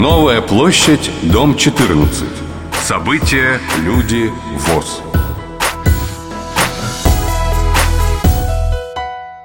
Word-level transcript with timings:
Новая 0.00 0.40
площадь, 0.40 1.10
дом 1.24 1.54
14. 1.54 2.24
События, 2.82 3.60
люди, 3.84 4.30
ВОЗ. 4.56 5.02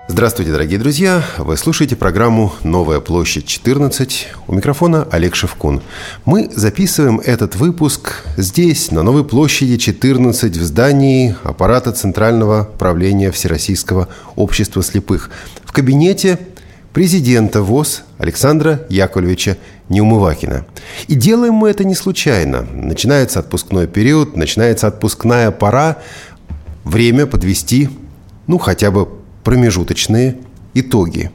Здравствуйте, 0.08 0.54
дорогие 0.54 0.80
друзья! 0.80 1.26
Вы 1.40 1.58
слушаете 1.58 1.98
программу 1.98 2.54
«Новая 2.64 3.02
площадь 3.02 3.48
14». 3.48 4.28
У 4.48 4.54
микрофона 4.54 5.06
Олег 5.12 5.36
Шевкун. 5.36 5.82
Мы 6.24 6.50
записываем 6.56 7.20
этот 7.20 7.58
выпуск 7.58 8.24
здесь, 8.38 8.92
на 8.92 9.04
Новой 9.04 9.26
площади 9.26 9.76
14, 9.76 10.56
в 10.56 10.64
здании 10.64 11.36
аппарата 11.44 11.92
Центрального 11.92 12.64
правления 12.64 13.30
Всероссийского 13.32 14.08
общества 14.38 14.82
слепых. 14.82 15.32
В 15.66 15.74
кабинете 15.74 16.40
президента 16.96 17.62
ВОЗ 17.62 18.04
Александра 18.20 18.86
Яковлевича 18.88 19.58
Неумывакина. 19.90 20.66
И 21.10 21.16
делаем 21.16 21.54
мы 21.56 21.70
это 21.70 21.84
не 21.84 21.94
случайно. 21.94 22.62
Начинается 22.62 23.40
отпускной 23.42 23.86
период, 23.86 24.38
начинается 24.38 24.88
отпускная 24.88 25.52
пора. 25.52 25.98
Время 26.86 27.26
подвести, 27.26 27.90
ну, 28.48 28.60
хотя 28.60 28.92
бы 28.92 29.10
промежуточные 29.44 30.38
итоги. 30.74 31.32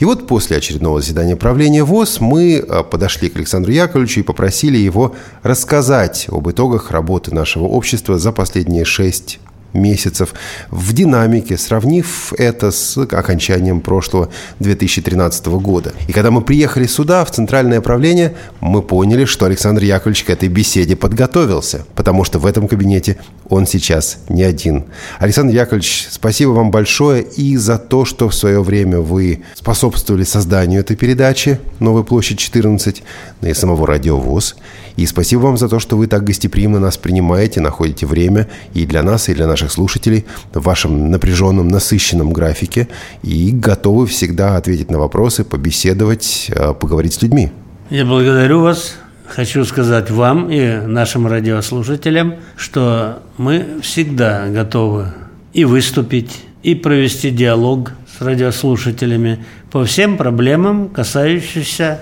И 0.00 0.04
вот 0.04 0.26
после 0.26 0.56
очередного 0.56 1.00
заседания 1.00 1.36
правления 1.36 1.84
ВОЗ 1.84 2.18
мы 2.18 2.58
а, 2.58 2.82
подошли 2.82 3.28
к 3.28 3.36
Александру 3.36 3.70
Яковлевичу 3.70 4.18
и 4.18 4.24
попросили 4.24 4.78
его 4.78 5.14
рассказать 5.44 6.26
об 6.28 6.50
итогах 6.50 6.90
работы 6.90 7.32
нашего 7.32 7.66
общества 7.66 8.18
за 8.18 8.32
последние 8.32 8.84
шесть 8.84 9.38
месяцев 9.74 10.34
в 10.70 10.92
динамике, 10.92 11.58
сравнив 11.58 12.32
это 12.38 12.70
с 12.70 12.96
окончанием 12.96 13.80
прошлого 13.80 14.30
2013 14.60 15.46
года. 15.46 15.92
И 16.08 16.12
когда 16.12 16.30
мы 16.30 16.40
приехали 16.40 16.86
сюда, 16.86 17.24
в 17.24 17.30
Центральное 17.30 17.80
правление, 17.80 18.34
мы 18.60 18.82
поняли, 18.82 19.24
что 19.24 19.46
Александр 19.46 19.82
Яковлевич 19.82 20.24
к 20.24 20.30
этой 20.30 20.48
беседе 20.48 20.96
подготовился, 20.96 21.84
потому 21.94 22.24
что 22.24 22.38
в 22.38 22.46
этом 22.46 22.68
кабинете 22.68 23.18
он 23.48 23.66
сейчас 23.66 24.18
не 24.28 24.42
один. 24.42 24.84
Александр 25.18 25.54
Яковлевич, 25.54 26.08
спасибо 26.10 26.50
вам 26.50 26.70
большое 26.70 27.22
и 27.22 27.56
за 27.56 27.78
то, 27.78 28.04
что 28.04 28.28
в 28.28 28.34
свое 28.34 28.62
время 28.62 29.00
вы 29.00 29.42
способствовали 29.54 30.24
созданию 30.24 30.80
этой 30.80 30.96
передачи 30.96 31.58
«Новая 31.80 32.02
площадь 32.02 32.38
14» 32.38 33.02
и 33.42 33.54
самого 33.54 33.86
радиовоз. 33.86 34.56
И 34.96 35.06
спасибо 35.06 35.40
вам 35.40 35.58
за 35.58 35.68
то, 35.68 35.80
что 35.80 35.96
вы 35.96 36.06
так 36.06 36.24
гостеприимно 36.24 36.78
нас 36.78 36.96
принимаете, 36.96 37.60
находите 37.60 38.06
время 38.06 38.48
и 38.74 38.86
для 38.86 39.02
нас, 39.02 39.28
и 39.28 39.34
для 39.34 39.46
наших 39.46 39.63
слушателей 39.70 40.24
в 40.52 40.62
вашем 40.62 41.10
напряженном, 41.10 41.68
насыщенном 41.68 42.32
графике 42.32 42.88
и 43.22 43.50
готовы 43.52 44.06
всегда 44.06 44.56
ответить 44.56 44.90
на 44.90 44.98
вопросы, 44.98 45.44
побеседовать, 45.44 46.46
э, 46.48 46.74
поговорить 46.74 47.14
с 47.14 47.22
людьми. 47.22 47.50
Я 47.90 48.04
благодарю 48.04 48.60
вас. 48.60 48.96
Хочу 49.26 49.64
сказать 49.64 50.10
вам 50.10 50.50
и 50.50 50.80
нашим 50.86 51.26
радиослушателям, 51.26 52.36
что 52.56 53.22
мы 53.38 53.80
всегда 53.82 54.48
готовы 54.48 55.12
и 55.52 55.64
выступить, 55.64 56.42
и 56.62 56.74
провести 56.74 57.30
диалог 57.30 57.92
с 58.16 58.20
радиослушателями 58.20 59.44
по 59.70 59.84
всем 59.84 60.16
проблемам, 60.16 60.88
касающимся 60.88 62.00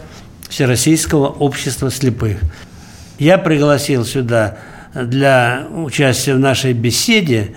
Всероссийского 0.49 1.29
общества 1.29 1.91
слепых. 1.91 2.39
Я 3.19 3.39
пригласил 3.39 4.05
сюда 4.05 4.59
для 4.95 5.67
участия 5.75 6.35
в 6.35 6.39
нашей 6.39 6.73
беседе 6.73 7.55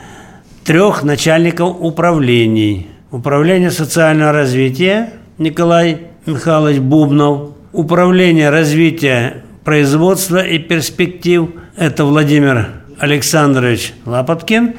трех 0.63 1.03
начальников 1.03 1.77
управлений. 1.79 2.87
Управление 3.11 3.71
социального 3.71 4.31
развития 4.31 5.13
Николай 5.37 6.07
Михайлович 6.25 6.79
Бубнов, 6.79 7.51
Управление 7.71 8.49
развития 8.51 9.43
производства 9.65 10.45
и 10.45 10.59
перспектив 10.59 11.49
это 11.75 12.05
Владимир 12.05 12.67
Александрович 12.99 13.93
Лапоткин 14.05 14.75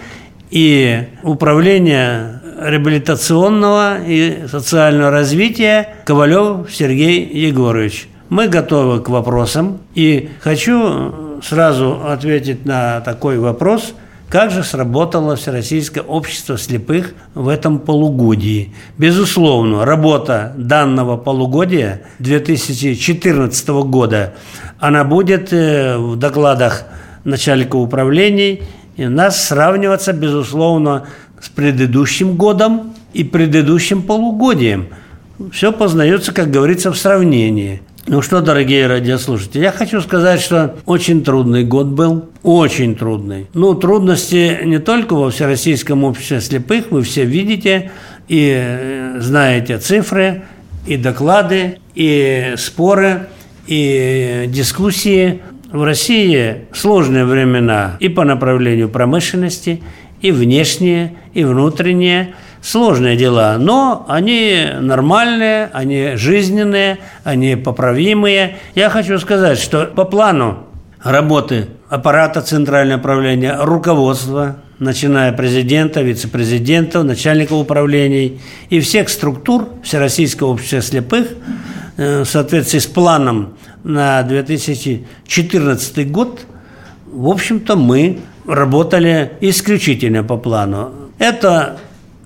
и 0.50 1.04
Управление 1.22 2.40
реабилитационного 2.58 3.98
и 4.06 4.46
социального 4.50 5.10
развития 5.10 5.96
Ковалев 6.06 6.70
Сергей 6.72 7.22
Егорович– 7.24 8.08
мы 8.28 8.48
готовы 8.48 9.00
к 9.00 9.08
вопросам. 9.08 9.78
И 9.94 10.30
хочу 10.40 11.25
сразу 11.42 12.02
ответить 12.06 12.64
на 12.64 13.00
такой 13.00 13.38
вопрос– 13.38 13.94
как 14.28 14.50
же 14.50 14.64
сработало 14.64 15.36
Всероссийское 15.36 16.02
общество 16.02 16.58
слепых 16.58 17.14
в 17.34 17.46
этом 17.46 17.78
полугодии? 17.78 18.74
Безусловно, 18.98 19.84
работа 19.84 20.52
данного 20.56 21.16
полугодия 21.16 22.02
2014 22.18 23.68
года, 23.68 24.34
она 24.80 25.04
будет 25.04 25.52
э, 25.52 25.96
в 25.96 26.16
докладах 26.16 26.86
начальника 27.22 27.76
управлений 27.76 28.62
и 28.96 29.06
нас 29.06 29.44
сравниваться, 29.44 30.12
безусловно, 30.12 31.06
с 31.40 31.48
предыдущим 31.48 32.36
годом 32.36 32.94
и 33.12 33.22
предыдущим 33.22 34.02
полугодием. 34.02 34.88
Все 35.52 35.70
познается, 35.70 36.32
как 36.32 36.50
говорится, 36.50 36.90
в 36.90 36.98
сравнении. 36.98 37.80
Ну 38.08 38.22
что, 38.22 38.40
дорогие 38.40 38.86
радиослушатели, 38.86 39.62
я 39.64 39.72
хочу 39.72 40.00
сказать, 40.00 40.40
что 40.40 40.76
очень 40.86 41.24
трудный 41.24 41.64
год 41.64 41.88
был, 41.88 42.26
очень 42.44 42.94
трудный. 42.94 43.48
Ну, 43.52 43.74
трудности 43.74 44.60
не 44.64 44.78
только 44.78 45.14
во 45.14 45.32
Всероссийском 45.32 46.04
обществе 46.04 46.40
слепых, 46.40 46.92
вы 46.92 47.02
все 47.02 47.24
видите 47.24 47.90
и 48.28 48.52
э, 48.54 49.16
знаете 49.18 49.78
цифры, 49.78 50.44
и 50.86 50.96
доклады, 50.96 51.80
и 51.96 52.54
споры, 52.56 53.26
и 53.66 54.44
дискуссии. 54.46 55.42
В 55.72 55.82
России 55.82 56.58
сложные 56.72 57.24
времена 57.24 57.96
и 57.98 58.08
по 58.08 58.24
направлению 58.24 58.88
промышленности, 58.88 59.82
и 60.22 60.30
внешние, 60.30 61.16
и 61.34 61.42
внутренние– 61.42 62.34
сложные 62.62 63.16
дела, 63.16 63.56
но 63.58 64.04
они 64.08 64.66
нормальные, 64.80 65.70
они 65.72 66.16
жизненные, 66.16 66.98
они 67.24 67.56
поправимые. 67.56 68.58
Я 68.74 68.90
хочу 68.90 69.18
сказать, 69.18 69.58
что 69.58 69.86
по 69.86 70.04
плану 70.04 70.66
работы 71.02 71.68
аппарата 71.88 72.42
Центрального 72.42 72.98
управления, 72.98 73.56
руководства, 73.60 74.56
начиная 74.78 75.32
президента, 75.32 76.02
вице-президентов, 76.02 77.04
начальников 77.04 77.58
управлений 77.58 78.40
и 78.68 78.80
всех 78.80 79.08
структур 79.08 79.68
Всероссийского 79.82 80.48
общества 80.48 80.82
слепых 80.82 81.28
э, 81.96 82.22
в 82.22 82.26
соответствии 82.26 82.78
с 82.78 82.86
планом 82.86 83.56
на 83.84 84.22
2014 84.22 86.10
год, 86.10 86.40
в 87.06 87.28
общем-то, 87.28 87.76
мы 87.76 88.18
работали 88.46 89.32
исключительно 89.40 90.24
по 90.24 90.36
плану. 90.36 90.92
Это 91.18 91.78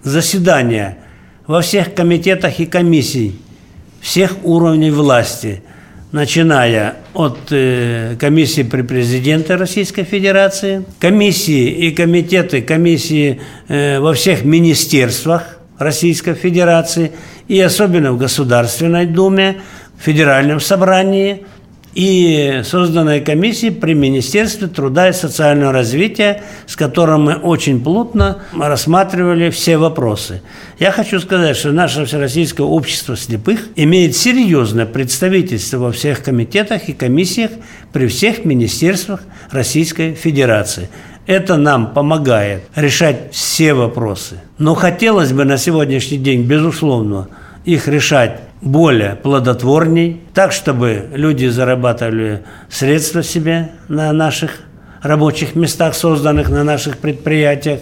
заседания 0.03 0.99
во 1.47 1.62
всех 1.62 1.94
комитетах 1.94 2.61
и 2.61 2.66
комиссий 2.66 3.38
всех 4.00 4.44
уровней 4.44 4.91
власти, 4.91 5.62
начиная 6.12 6.97
от 7.12 7.38
э, 7.50 8.16
комиссии 8.19 8.62
при 8.62 8.83
президенте 8.83 9.56
Российской 9.56 10.05
Федерации, 10.05 10.84
комиссии 10.99 11.69
и 11.69 11.91
комитеты, 11.91 12.62
комиссии 12.62 13.41
э, 13.69 14.00
во 14.00 14.15
всех 14.15 14.44
министерствах 14.44 15.59
Российской 15.78 16.34
Федерации 16.34 17.12
и 17.49 17.60
особенно 17.60 18.12
в 18.12 18.19
Государственной 18.19 19.06
Думе, 19.06 19.60
в 19.99 20.05
Федеральном 20.05 20.60
собрании– 20.60 21.44
и 21.95 22.62
созданной 22.65 23.21
комиссией 23.21 23.73
при 23.73 23.95
Министерстве 23.95 24.69
труда 24.69 25.09
и 25.09 25.12
социального 25.12 25.73
развития, 25.73 26.43
с 26.67 26.77
которым 26.77 27.25
мы 27.25 27.34
очень 27.34 27.81
плотно 27.83 28.43
рассматривали 28.56 29.51
все 29.51 29.77
вопросы. 29.77 30.43
Я 30.78 30.93
хочу 30.93 31.19
сказать, 31.21 31.56
что 31.56 31.73
наше 31.73 32.05
Всероссийское 32.05 32.67
общество 32.67 33.17
слепых 33.17 33.69
имеет 33.77 34.16
серьезное 34.16 34.87
представительство 34.87 35.78
во 35.78 35.92
всех 35.92 36.22
комитетах 36.22 36.89
и 36.89 36.92
комиссиях 36.92 37.51
при 37.92 38.07
всех 38.07 38.45
министерствах 38.45 39.21
Российской 39.51 40.15
Федерации. 40.15 40.89
Это 41.27 41.57
нам 41.57 41.92
помогает 41.92 42.63
решать 42.75 43.33
все 43.33 43.75
вопросы. 43.75 44.41
Но 44.59 44.75
хотелось 44.75 45.33
бы 45.33 45.45
на 45.45 45.59
сегодняшний 45.59 46.19
день, 46.19 46.42
безусловно, 46.42 47.28
их 47.65 47.89
решать 47.89 48.41
более 48.60 49.16
плодотворней, 49.16 50.21
так, 50.34 50.53
чтобы 50.53 51.09
люди 51.15 51.47
зарабатывали 51.47 52.42
средства 52.68 53.22
себе 53.22 53.71
на 53.89 54.12
наших 54.12 54.60
рабочих 55.03 55.54
местах, 55.54 55.95
созданных 55.95 56.51
на 56.51 56.62
наших 56.62 56.98
предприятиях, 56.98 57.80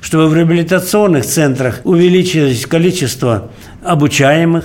чтобы 0.00 0.28
в 0.28 0.34
реабилитационных 0.34 1.24
центрах 1.24 1.80
увеличилось 1.84 2.66
количество 2.66 3.50
обучаемых 3.82 4.64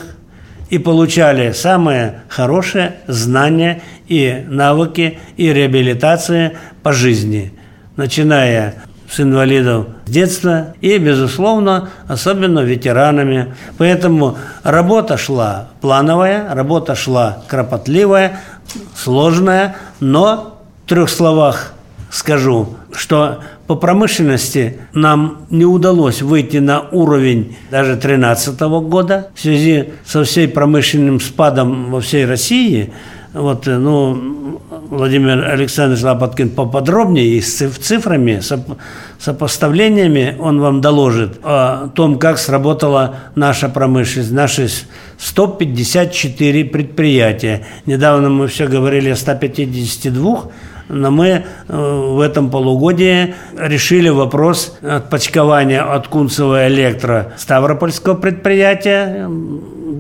и 0.69 0.77
получали 0.77 1.51
самые 1.51 2.23
хорошие 2.27 2.95
знания 3.07 3.81
и 4.07 4.43
навыки 4.47 5.19
и 5.37 5.51
реабилитации 5.53 6.57
по 6.81 6.91
жизни, 6.91 7.53
начиная 7.95 8.83
с 9.13 9.19
инвалидов 9.19 9.87
с 10.05 10.09
детства 10.09 10.73
и, 10.81 10.97
безусловно, 10.97 11.89
особенно 12.07 12.61
ветеранами. 12.61 13.53
Поэтому 13.77 14.37
работа 14.63 15.17
шла 15.17 15.69
плановая, 15.81 16.53
работа 16.53 16.95
шла 16.95 17.43
кропотливая, 17.47 18.39
сложная, 18.95 19.75
но 19.99 20.59
в 20.85 20.89
трех 20.89 21.09
словах 21.09 21.73
скажу, 22.09 22.69
что 22.91 23.39
по 23.67 23.75
промышленности 23.75 24.79
нам 24.93 25.45
не 25.49 25.65
удалось 25.65 26.21
выйти 26.21 26.57
на 26.57 26.81
уровень 26.81 27.55
даже 27.69 27.91
2013 27.91 28.59
года 28.61 29.29
в 29.35 29.39
связи 29.39 29.93
со 30.05 30.23
всей 30.23 30.47
промышленным 30.47 31.19
спадом 31.19 31.91
во 31.91 32.01
всей 32.01 32.25
России. 32.25 32.91
Вот, 33.33 33.65
ну, 33.65 34.61
Владимир 34.89 35.43
Александрович 35.45 36.03
Лапоткин 36.03 36.49
поподробнее 36.49 37.25
и 37.25 37.41
с 37.41 37.67
цифрами, 37.77 38.41
сопоставлениями 39.19 40.35
он 40.39 40.59
вам 40.59 40.81
доложит 40.81 41.39
о 41.43 41.87
том, 41.89 42.19
как 42.19 42.37
сработала 42.37 43.15
наша 43.35 43.69
промышленность, 43.69 44.31
наши 44.31 44.67
154 45.17 46.65
предприятия. 46.65 47.65
Недавно 47.85 48.29
мы 48.29 48.47
все 48.47 48.67
говорили 48.67 49.09
о 49.09 49.15
152, 49.15 50.43
но 50.89 51.11
мы 51.11 51.27
э, 51.27 51.43
в 51.67 52.19
этом 52.19 52.49
полугодии 52.49 53.35
решили 53.57 54.09
вопрос 54.09 54.77
отпочкования 54.81 55.81
от 55.81 56.07
Кунцева 56.07 56.67
электро 56.67 57.33
Ставропольского 57.37 58.15
предприятия, 58.15 59.29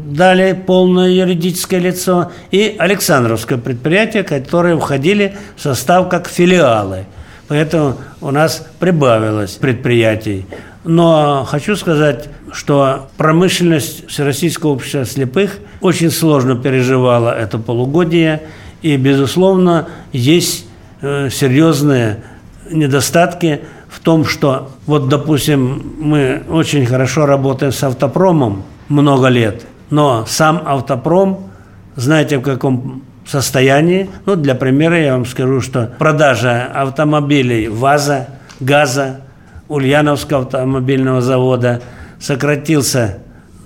дали 0.03 0.53
полное 0.53 1.09
юридическое 1.09 1.79
лицо, 1.79 2.31
и 2.51 2.75
Александровское 2.77 3.57
предприятие, 3.57 4.23
которые 4.23 4.77
входили 4.77 5.35
в 5.55 5.61
состав 5.61 6.09
как 6.09 6.27
филиалы. 6.27 7.05
Поэтому 7.47 7.97
у 8.21 8.31
нас 8.31 8.65
прибавилось 8.79 9.51
предприятий. 9.51 10.45
Но 10.83 11.45
хочу 11.49 11.75
сказать, 11.75 12.29
что 12.51 13.09
промышленность 13.17 14.09
Всероссийского 14.09 14.71
общества 14.71 15.05
слепых 15.05 15.57
очень 15.81 16.11
сложно 16.11 16.55
переживала 16.55 17.29
это 17.29 17.57
полугодие, 17.57 18.43
и, 18.81 18.97
безусловно, 18.97 19.87
есть 20.11 20.65
э, 21.01 21.29
серьезные 21.29 22.23
недостатки 22.69 23.61
в 23.87 23.99
том, 23.99 24.25
что, 24.25 24.71
вот, 24.85 25.07
допустим, 25.07 25.93
мы 25.99 26.43
очень 26.49 26.85
хорошо 26.85 27.25
работаем 27.25 27.71
с 27.71 27.81
автопромом 27.83 28.63
много 28.89 29.27
лет– 29.27 29.63
но 29.89 30.25
сам 30.27 30.61
автопром, 30.65 31.51
знаете, 31.95 32.37
в 32.37 32.41
каком 32.41 33.03
состоянии. 33.25 34.09
Ну, 34.25 34.35
для 34.35 34.55
примера 34.55 34.99
я 34.99 35.13
вам 35.13 35.25
скажу, 35.25 35.61
что 35.61 35.91
продажа 35.97 36.65
автомобилей 36.65 37.67
ВАЗа, 37.67 38.27
ГАЗа, 38.59 39.21
Ульяновского 39.69 40.41
автомобильного 40.41 41.21
завода 41.21 41.81
сократился, 42.19 43.19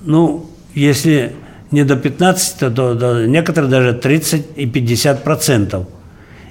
ну, 0.06 0.46
если 0.74 1.34
не 1.72 1.84
до 1.84 1.96
15, 1.96 2.60
то 2.60 2.70
до, 2.70 2.94
до 2.94 3.28
некоторых 3.28 3.70
даже 3.70 3.94
30 3.94 4.46
и 4.56 4.66
50 4.66 5.24
процентов. 5.24 5.88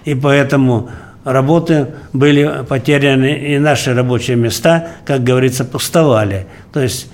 И 0.04 0.14
поэтому 0.14 0.90
работы 1.24 1.88
были 2.12 2.64
потеряны, 2.68 3.54
и 3.54 3.58
наши 3.58 3.94
рабочие 3.94 4.36
места, 4.36 4.88
как 5.04 5.24
говорится, 5.24 5.64
пустовали. 5.64 6.46
То 6.72 6.80
есть 6.80 7.10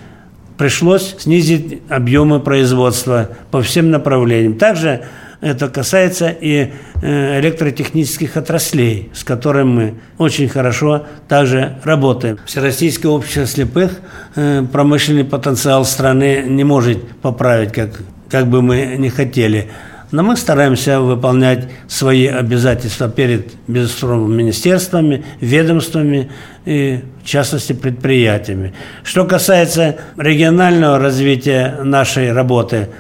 пришлось 0.59 1.17
снизить 1.19 1.83
объемы 1.89 2.41
производства 2.41 3.31
по 3.51 3.63
всем 3.63 3.91
направлениям. 3.91 4.55
Также 4.55 5.05
это 5.43 5.69
касается 5.69 6.29
и 6.29 6.71
э, 7.03 7.41
электротехнических 7.41 8.37
отраслей, 8.37 9.11
с 9.13 9.25
которыми 9.25 9.73
мы 9.73 9.95
очень 10.19 10.49
хорошо 10.49 11.07
также 11.27 11.79
работаем. 11.83 12.39
Всероссийское 12.47 13.11
общество 13.11 13.47
слепых 13.47 14.01
э, 14.37 14.63
промышленный 14.71 15.25
потенциал 15.25 15.85
страны 15.85 16.45
не 16.47 16.63
может 16.63 17.05
поправить, 17.23 17.73
как, 17.73 17.91
как 18.31 18.47
бы 18.47 18.63
мы 18.63 18.95
не 18.99 19.11
хотели. 19.11 19.69
Но 20.13 20.23
мы 20.23 20.37
стараемся 20.37 21.01
выполнять 21.01 21.69
свои 21.89 22.27
обязательства 22.27 23.09
перед, 23.09 23.55
безусловно, 23.67 24.33
министерствами, 24.33 25.25
ведомствами 25.41 26.31
и, 26.67 27.01
в 27.25 27.27
частности, 27.27 27.73
предприятиями. 27.73 28.75
Что 29.05 29.25
касается 29.25 29.97
регионального 30.19 30.99
развития 30.99 31.79
нашей 31.83 32.31
работы, 32.31 32.91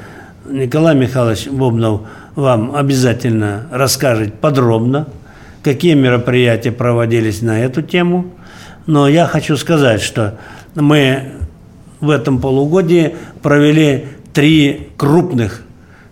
Николай 0.48 0.94
Михайлович 0.94 1.48
Бубнов 1.48 2.00
вам 2.34 2.74
обязательно 2.74 3.66
расскажет 3.70 4.40
подробно, 4.40 5.06
какие 5.62 5.92
мероприятия 5.92 6.72
проводились 6.72 7.42
на 7.42 7.60
эту 7.60 7.82
тему. 7.82 8.32
Но 8.86 9.06
я 9.06 9.26
хочу 9.26 9.58
сказать, 9.58 10.00
что 10.00 10.38
мы 10.74 11.24
в 12.00 12.08
этом 12.08 12.40
полугодии 12.40 13.16
провели 13.42 14.06
три 14.32 14.88
крупных 14.96 15.62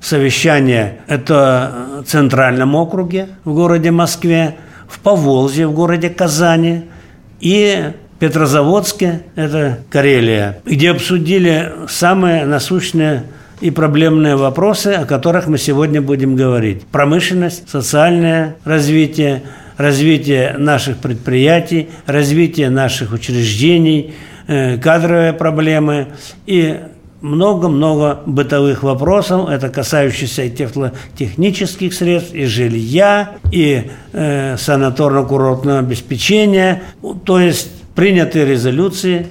совещание– 0.01 1.01
это 1.07 2.03
в 2.03 2.05
Центральном 2.05 2.75
округе 2.75 3.29
в 3.45 3.55
городе 3.55 3.91
Москве, 3.91 4.57
в 4.89 4.99
Поволжье 5.01 5.67
в 5.67 5.73
городе 5.73 6.11
Казани 6.11 6.85
и 7.41 7.93
Петрозаводске– 8.19 9.23
это 9.35 9.79
Карелия, 9.89 10.59
где 10.67 10.91
обсудили 10.91 11.73
самые 11.89 12.45
насущные 12.45 13.25
и 13.61 13.71
проблемные 13.71 14.37
вопросы, 14.37 14.89
о 14.89 15.07
которых 15.07 15.47
мы 15.47 15.59
сегодня 15.59 16.03
будем 16.03 16.37
говорить. 16.37 16.83
Промышленность, 16.87 17.69
социальное 17.69 18.57
развитие, 18.65 19.43
развитие 19.77 20.55
наших 20.59 20.99
предприятий, 20.99 21.89
развитие 22.07 22.71
наших 22.71 23.13
учреждений, 23.13 24.15
э, 24.47 24.77
кадровые 24.79 25.33
проблемы 25.33 26.09
и 26.47 26.79
много-много 27.21 28.21
бытовых 28.27 28.83
вопросов, 28.83 29.49
это 29.49 29.69
касающиеся 29.69 30.45
и 30.45 30.51
технических 31.17 31.95
средств, 31.95 32.35
и 32.35 32.47
жилья, 32.47 33.33
и 33.53 33.91
э, 34.13 34.57
санаторно-курортного 34.57 35.81
обеспечения, 35.81 36.83
то 37.25 37.39
есть 37.39 37.71
принятые 37.95 38.47
резолюции, 38.47 39.27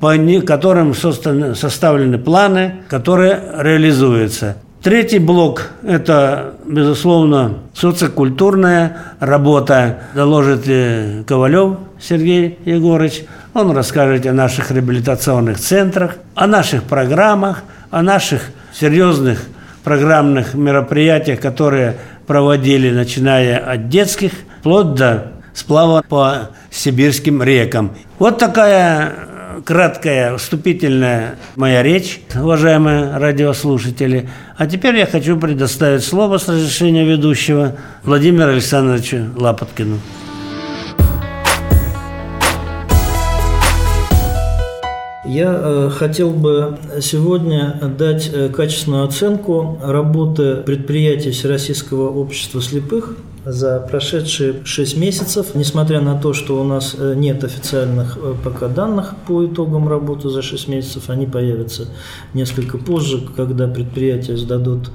по 0.00 0.14
которым 0.44 0.94
составлены 0.94 2.18
планы, 2.18 2.82
которые 2.88 3.40
реализуются. 3.58 4.56
Третий 4.82 5.20
блок– 5.20 5.70
это, 5.84 6.54
безусловно, 6.66 7.58
социокультурная 7.72 8.96
работа, 9.20 10.00
доложит 10.12 10.64
Ковалев 11.24 11.78
Сергей 12.00 12.58
Егорович. 12.64 13.24
Он 13.54 13.70
расскажет 13.72 14.26
о 14.26 14.32
наших 14.32 14.70
реабилитационных 14.70 15.58
центрах, 15.58 16.16
о 16.34 16.46
наших 16.46 16.84
программах, 16.84 17.62
о 17.90 18.02
наших 18.02 18.50
серьезных 18.72 19.42
программных 19.84 20.54
мероприятиях, 20.54 21.40
которые 21.40 21.96
проводили, 22.26 22.90
начиная 22.90 23.58
от 23.58 23.88
детских, 23.88 24.32
вплоть 24.60 24.94
до 24.94 25.32
сплава 25.54 26.02
по 26.08 26.50
сибирским 26.70 27.42
рекам. 27.42 27.92
Вот 28.18 28.38
такая 28.38 29.12
краткая 29.66 30.36
вступительная 30.38 31.34
моя 31.56 31.82
речь, 31.82 32.20
уважаемые 32.34 33.18
радиослушатели. 33.18 34.30
А 34.56 34.66
теперь 34.66 34.96
я 34.96 35.06
хочу 35.06 35.38
предоставить 35.38 36.04
слово 36.04 36.38
с 36.38 36.48
разрешения 36.48 37.04
ведущего 37.04 37.76
Владимиру 38.02 38.50
Александровичу 38.50 39.26
Лапоткину. 39.36 39.98
Я 45.32 45.54
э, 45.54 45.90
хотел 45.90 46.30
бы 46.30 46.76
сегодня 47.00 47.80
дать 47.96 48.30
э, 48.30 48.50
качественную 48.50 49.04
оценку 49.04 49.78
работы 49.82 50.56
предприятий 50.56 51.30
Всероссийского 51.30 52.10
общества 52.10 52.60
слепых 52.60 53.16
за 53.46 53.80
прошедшие 53.80 54.56
6 54.62 54.98
месяцев, 54.98 55.54
несмотря 55.54 56.02
на 56.02 56.20
то, 56.20 56.34
что 56.34 56.60
у 56.60 56.64
нас 56.64 56.94
э, 56.98 57.14
нет 57.16 57.44
официальных 57.44 58.18
пока 58.44 58.68
данных 58.68 59.14
по 59.26 59.46
итогам 59.46 59.88
работы 59.88 60.28
за 60.28 60.42
6 60.42 60.68
месяцев, 60.68 61.08
они 61.08 61.24
появятся 61.24 61.88
несколько 62.34 62.76
позже, 62.76 63.22
когда 63.34 63.68
предприятия 63.68 64.36
сдадут 64.36 64.90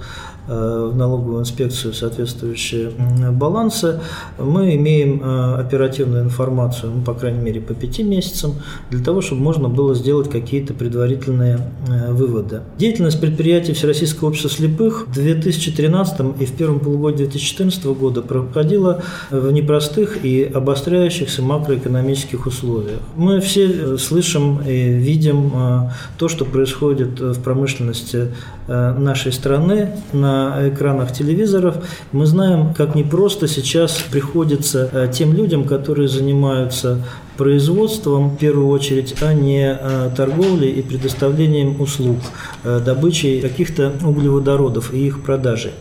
в 0.48 0.96
налоговую 0.96 1.42
инспекцию 1.42 1.94
соответствующие 1.94 2.92
балансы, 3.32 4.00
мы 4.38 4.76
имеем 4.76 5.22
э, 5.22 5.56
оперативную 5.60 6.24
информацию, 6.24 6.92
ну, 6.96 7.02
по 7.02 7.14
крайней 7.14 7.40
мере, 7.40 7.62
по 7.62 7.74
пяти 7.74 8.04
месяцам, 8.04 8.56
для 8.90 9.04
того, 9.04 9.22
чтобы 9.22 9.42
можно 9.42 9.70
было 9.70 9.96
сделать 9.96 10.30
какие-то 10.30 10.74
предварительные 10.74 11.60
э, 11.88 12.12
выводы. 12.12 12.62
Деятельность 12.78 13.20
предприятий 13.20 13.74
Всероссийского 13.74 14.30
общества 14.30 14.50
слепых 14.50 15.08
в 15.08 15.14
2013 15.14 16.20
и 16.40 16.46
в 16.46 16.52
первом 16.54 16.80
полугодии 16.80 17.26
2014 17.26 17.86
года 17.86 18.22
проходила 18.22 19.04
в 19.30 19.52
непростых 19.52 20.24
и 20.24 20.44
обостряющихся 20.44 21.42
макроэкономических 21.42 22.46
условиях. 22.46 23.00
Мы 23.16 23.42
все 23.42 23.98
слышим 23.98 24.62
и 24.62 24.92
видим 24.92 25.52
то, 26.18 26.28
что 26.28 26.46
происходит 26.46 27.20
в 27.20 27.42
промышленности 27.42 28.30
нашей 28.68 29.32
страны 29.32 29.92
на 30.14 30.70
экранах 30.70 31.14
телевизоров. 31.14 31.78
Мы 32.12 32.26
знаем, 32.26 32.74
как 32.74 32.96
непросто 32.96 33.48
сейчас 33.48 34.04
приходится 34.12 34.90
э, 34.92 35.12
тем 35.14 35.34
людям, 35.34 35.64
которые 35.64 36.08
занимаются 36.08 37.04
производством, 37.38 38.32
в 38.32 38.38
первую 38.38 38.68
очередь, 38.68 39.16
а 39.22 39.32
не 39.32 39.80
торговлей 40.16 40.72
и 40.72 40.82
предоставлением 40.82 41.80
услуг, 41.80 42.18
добычей 42.64 43.42
каких-то 43.42 43.94
углеводородов 44.04 44.92
и 44.92 45.06
их 45.06 45.24
продажей. 45.24 45.72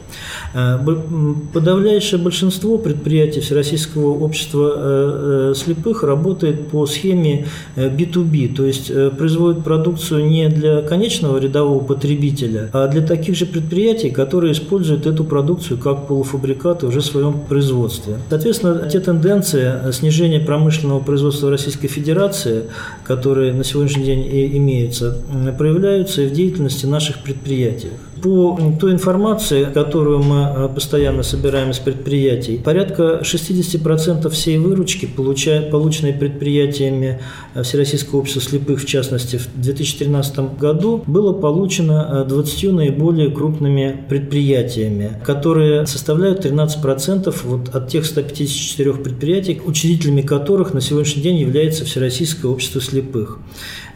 Подавляющее 1.52 2.20
большинство 2.20 2.78
предприятий 2.78 3.40
Всероссийского 3.40 4.18
общества 4.18 5.52
слепых 5.54 6.02
работает 6.02 6.68
по 6.68 6.86
схеме 6.86 7.46
B2B, 7.76 8.54
то 8.54 8.64
есть 8.64 8.90
производит 9.16 9.64
продукцию 9.64 10.26
не 10.26 10.48
для 10.48 10.82
конечного 10.82 11.38
рядового 11.38 11.82
потребителя, 11.82 12.70
а 12.72 12.88
для 12.88 13.02
таких 13.06 13.36
же 13.36 13.46
предприятий, 13.46 14.10
которые 14.10 14.52
используют 14.52 15.06
эту 15.06 15.24
продукцию 15.24 15.78
как 15.78 16.06
полуфабрикаты 16.06 16.86
уже 16.86 17.00
в 17.00 17.04
своем 17.04 17.40
производстве. 17.48 18.16
Соответственно, 18.28 18.88
те 18.88 19.00
тенденции 19.00 19.90
снижения 19.92 20.40
промышленного 20.40 21.00
производства 21.00 21.50
Российской 21.50 21.88
Федерации, 21.88 22.64
которые 23.04 23.52
на 23.52 23.64
сегодняшний 23.64 24.04
день 24.04 24.28
имеются, 24.56 25.16
проявляются 25.58 26.22
и 26.22 26.26
в 26.28 26.32
деятельности 26.32 26.86
наших 26.86 27.22
предприятий. 27.22 27.90
По 28.22 28.58
той 28.80 28.92
информации, 28.92 29.64
которую 29.64 30.22
мы 30.22 30.52
э, 30.54 30.68
постоянно 30.74 31.22
собираем 31.22 31.70
из 31.70 31.78
предприятий, 31.78 32.58
порядка 32.58 33.20
60% 33.22 34.28
всей 34.30 34.58
выручки, 34.58 35.06
полученной 35.06 36.12
предприятиями 36.12 37.20
э, 37.54 37.62
Всероссийского 37.62 38.20
общества 38.20 38.42
слепых, 38.42 38.80
в 38.80 38.86
частности, 38.86 39.36
в 39.36 39.48
2013 39.60 40.58
году, 40.58 41.02
было 41.06 41.32
получено 41.32 42.24
20 42.26 42.64
э, 42.64 42.70
наиболее 42.70 43.30
крупными 43.30 44.04
предприятиями, 44.08 45.20
которые 45.24 45.86
составляют 45.86 46.44
13% 46.44 47.34
вот 47.44 47.74
от 47.74 47.88
тех 47.88 48.06
154 48.06 48.94
предприятий, 48.94 49.60
учредителями 49.64 50.22
которых 50.22 50.72
на 50.72 50.80
сегодняшний 50.80 51.22
день 51.22 51.36
является 51.36 51.84
Всероссийское 51.84 52.50
общество 52.50 52.80
слепых. 52.80 53.38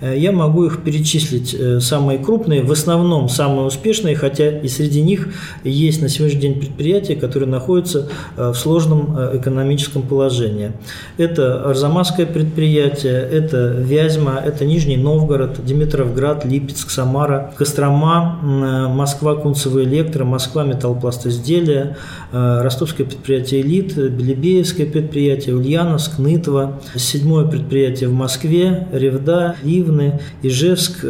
Я 0.01 0.33
могу 0.33 0.65
их 0.65 0.83
перечислить 0.83 1.57
самые 1.83 2.19
крупные, 2.19 2.63
в 2.63 2.73
основном 2.73 3.29
самые 3.29 3.67
успешные, 3.67 4.17
хотя 4.17 4.59
и 4.59 4.69
среди 4.69 5.03
них 5.03 5.29
есть 5.65 6.03
на 6.03 6.09
сегодняшний 6.09 6.41
день 6.41 6.61
предприятия, 6.61 7.17
которые 7.17 7.49
находятся 7.49 8.09
э, 8.37 8.51
в 8.51 8.55
сложном 8.55 9.17
э, 9.17 9.39
экономическом 9.39 10.03
положении. 10.03 10.73
Это 11.17 11.65
Арзамасское 11.65 12.27
предприятие, 12.27 13.21
это 13.21 13.75
Вязьма, 13.79 14.41
это 14.45 14.65
Нижний 14.65 14.97
Новгород, 14.97 15.65
Димитровград, 15.65 16.45
Липецк, 16.45 16.91
Самара, 16.91 17.53
Кострома, 17.57 18.39
э, 18.43 18.89
Москва, 18.89 19.37
Кунцево 19.37 19.83
Электро, 19.83 20.25
Москва, 20.25 20.65
Металлопластизделия, 20.65 21.97
Ростовское 22.33 23.07
предприятие 23.07 23.63
«Элит», 23.63 23.97
Белебеевское 23.97 24.87
предприятие, 24.87 25.57
Ульяновск, 25.57 26.19
Нытва, 26.19 26.81
седьмое 26.95 27.47
предприятие 27.47 28.09
в 28.09 28.13
Москве, 28.13 28.87
Ревда, 28.93 29.57
Ивны, 29.65 30.21
Ижевск, 30.43 31.05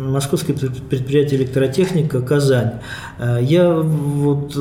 Московское 0.00 0.56
предприятие 0.56 1.40
электротехника, 1.40 2.20
Казань. 2.20 2.80
Э, 3.18 3.38
я 3.40 3.70
вот 3.70 4.56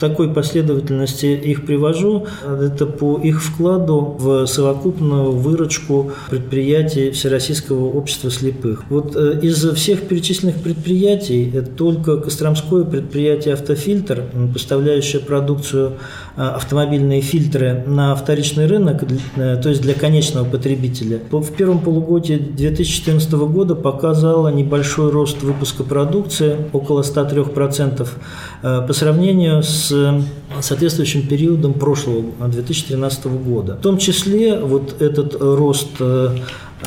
такой 0.00 0.32
последовательности 0.32 1.26
их 1.26 1.66
привожу. 1.66 2.26
Это 2.44 2.86
по 2.86 3.18
их 3.18 3.42
вкладу 3.42 4.16
в 4.18 4.46
совокупную 4.46 5.32
выручку 5.32 6.12
предприятий 6.30 7.10
Всероссийского 7.10 7.90
общества 7.90 8.30
слепых. 8.30 8.84
Вот 8.88 9.14
э, 9.14 9.38
из 9.42 9.64
всех 9.74 10.08
перечисленных 10.08 10.56
предприятий 10.56 11.50
это 11.54 11.70
только 11.70 12.16
Костромское 12.16 12.84
предприятие 12.84 13.54
«Автофильтр», 13.54 14.24
поставляющее 14.52 15.20
продукцию 15.20 15.92
автомобильные 16.36 17.20
фильтры 17.20 17.82
на 17.86 18.14
вторичный 18.14 18.66
рынок, 18.66 19.04
то 19.36 19.68
есть 19.68 19.82
для 19.82 19.94
конечного 19.94 20.44
потребителя, 20.44 21.20
в 21.30 21.52
первом 21.52 21.80
полугодии 21.80 22.34
2014 22.34 23.32
года 23.32 23.74
показало 23.74 24.48
небольшой 24.48 25.10
рост 25.10 25.42
выпуска 25.42 25.84
продукции, 25.84 26.56
около 26.72 27.02
103%, 27.02 28.08
э, 28.62 28.86
по 28.86 28.92
сравнению 28.92 29.62
с 29.62 29.92
соответствующим 30.60 31.26
периодом 31.26 31.74
прошлого, 31.74 32.24
2013 32.46 33.26
года. 33.26 33.74
В 33.74 33.80
том 33.80 33.98
числе 33.98 34.58
вот 34.58 35.00
этот 35.00 35.36
рост 35.40 35.88
э, 36.00 36.36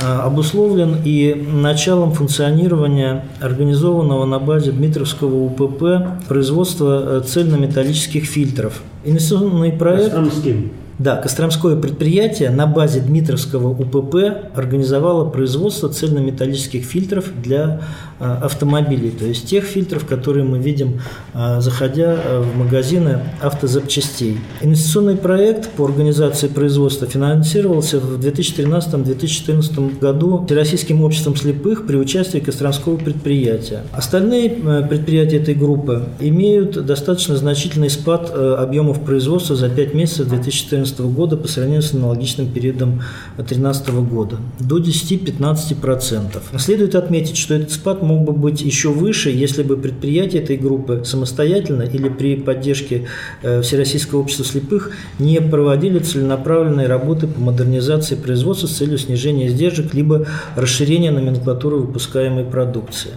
обусловлен 0.01 0.97
и 1.03 1.33
началом 1.33 2.13
функционирования 2.13 3.25
организованного 3.41 4.25
на 4.25 4.39
базе 4.39 4.71
Дмитровского 4.71 5.45
УПП 5.45 6.27
производства 6.27 7.19
э, 7.19 7.21
цельнометаллических 7.25 8.25
фильтров. 8.25 8.81
Инвестиционный 9.03 9.71
проект... 9.71 10.05
Костромским. 10.05 10.71
Да, 10.99 11.15
Костромское 11.17 11.75
предприятие 11.75 12.51
на 12.51 12.67
базе 12.67 12.99
Дмитровского 12.99 13.69
УПП 13.69 14.15
организовало 14.55 15.27
производство 15.27 15.89
цельнометаллических 15.89 16.85
фильтров 16.85 17.25
для 17.41 17.81
автомобилей, 18.23 19.11
то 19.11 19.25
есть 19.25 19.47
тех 19.47 19.63
фильтров, 19.63 20.05
которые 20.05 20.45
мы 20.45 20.59
видим, 20.59 21.01
а, 21.33 21.61
заходя 21.61 22.15
а, 22.17 22.41
в 22.41 22.57
магазины 22.57 23.19
автозапчастей. 23.41 24.39
Инвестиционный 24.61 25.17
проект 25.17 25.69
по 25.71 25.85
организации 25.85 26.47
производства 26.47 27.07
финансировался 27.07 27.99
в 27.99 28.19
2013-2014 28.19 29.99
году 29.99 30.45
Всероссийским 30.45 31.03
обществом 31.03 31.35
слепых 31.35 31.85
при 31.85 31.97
участии 31.97 32.39
Костромского 32.39 32.97
предприятия. 32.97 33.83
Остальные 33.91 34.49
предприятия 34.89 35.37
этой 35.37 35.55
группы 35.55 36.03
имеют 36.19 36.85
достаточно 36.85 37.35
значительный 37.35 37.89
спад 37.89 38.31
объемов 38.33 39.03
производства 39.03 39.55
за 39.55 39.69
5 39.69 39.93
месяцев 39.93 40.27
2014 40.29 40.99
года 41.01 41.37
по 41.37 41.47
сравнению 41.47 41.81
с 41.81 41.93
аналогичным 41.93 42.47
периодом 42.47 43.01
2013 43.37 43.89
года 43.89 44.37
до 44.59 44.77
10-15%. 44.77 46.41
Следует 46.57 46.95
отметить, 46.95 47.37
что 47.37 47.53
этот 47.55 47.71
спад 47.71 48.01
мог 48.13 48.25
бы 48.25 48.33
быть 48.33 48.61
еще 48.61 48.89
выше, 48.89 49.29
если 49.29 49.63
бы 49.63 49.77
предприятия 49.77 50.39
этой 50.39 50.57
группы 50.57 51.03
самостоятельно 51.05 51.83
или 51.83 52.09
при 52.09 52.35
поддержке 52.35 53.07
э, 53.41 53.61
Всероссийского 53.61 54.19
общества 54.19 54.45
слепых 54.45 54.91
не 55.19 55.41
проводили 55.41 55.99
целенаправленные 55.99 56.87
работы 56.87 57.27
по 57.27 57.39
модернизации 57.39 58.15
производства 58.15 58.67
с 58.67 58.77
целью 58.77 58.97
снижения 58.97 59.47
издержек 59.47 59.93
либо 59.93 60.25
расширения 60.55 61.11
номенклатуры 61.11 61.77
выпускаемой 61.77 62.45
продукции. 62.45 63.11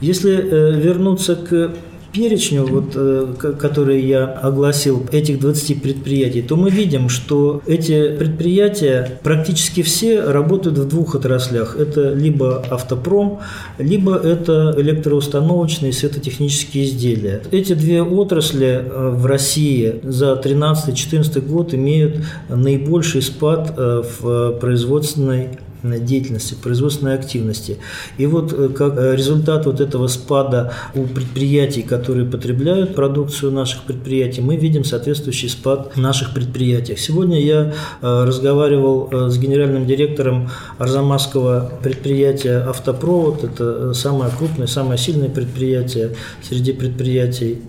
Если 0.00 0.36
э, 0.36 0.80
вернуться 0.80 1.36
к 1.36 1.72
перечню, 2.16 2.64
вот, 2.66 2.92
э, 2.94 3.34
который 3.60 4.00
я 4.00 4.24
огласил, 4.24 5.06
этих 5.12 5.38
20 5.38 5.82
предприятий, 5.82 6.42
то 6.42 6.56
мы 6.56 6.70
видим, 6.70 7.08
что 7.08 7.60
эти 7.66 8.16
предприятия 8.16 9.18
практически 9.22 9.82
все 9.82 10.22
работают 10.22 10.78
в 10.78 10.88
двух 10.88 11.14
отраслях. 11.14 11.76
Это 11.78 12.14
либо 12.14 12.64
автопром, 12.70 13.40
либо 13.78 14.16
это 14.16 14.74
электроустановочные 14.78 15.92
светотехнические 15.92 16.84
изделия. 16.86 17.42
Эти 17.52 17.74
две 17.74 18.02
отрасли 18.02 18.66
э, 18.66 19.10
в 19.10 19.26
России 19.26 20.00
за 20.02 20.40
2013-2014 20.42 21.40
год 21.46 21.74
имеют 21.74 22.16
наибольший 22.48 23.22
спад 23.22 23.74
э, 23.76 24.02
в 24.18 24.52
производственной 24.52 25.48
деятельности, 25.82 26.54
производственной 26.54 27.14
активности. 27.14 27.78
И 28.18 28.26
вот 28.26 28.52
э, 28.52 28.68
как 28.68 28.96
э, 28.96 29.14
результат 29.14 29.66
вот 29.66 29.80
этого 29.80 30.08
спада 30.08 30.72
у 30.94 31.04
предприятий, 31.04 31.82
которые 31.82 32.26
потребляют 32.26 32.94
продукцию 32.94 33.52
наших 33.52 33.82
предприятий, 33.82 34.40
мы 34.40 34.56
видим 34.56 34.84
соответствующий 34.84 35.48
спад 35.48 35.92
в 35.94 36.00
наших 36.00 36.34
предприятиях. 36.34 36.98
Сегодня 36.98 37.40
я 37.40 37.72
э, 38.02 38.24
разговаривал 38.24 39.30
с 39.30 39.38
генеральным 39.38 39.86
директором 39.86 40.50
Арзамасского 40.78 41.72
предприятия 41.82 42.64
«Автопровод». 42.66 43.44
Это 43.44 43.94
самое 43.94 44.30
крупное, 44.36 44.66
самое 44.66 44.98
сильное 44.98 45.28
предприятие 45.28 46.16
среди 46.42 46.72
предприятий 46.72 47.62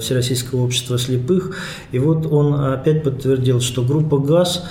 Всероссийского 0.00 0.64
общества 0.64 0.98
слепых. 0.98 1.56
И 1.92 1.98
вот 1.98 2.26
он 2.30 2.54
опять 2.54 3.02
подтвердил, 3.02 3.60
что 3.60 3.82
группа 3.82 4.18
«ГАЗ» 4.18 4.64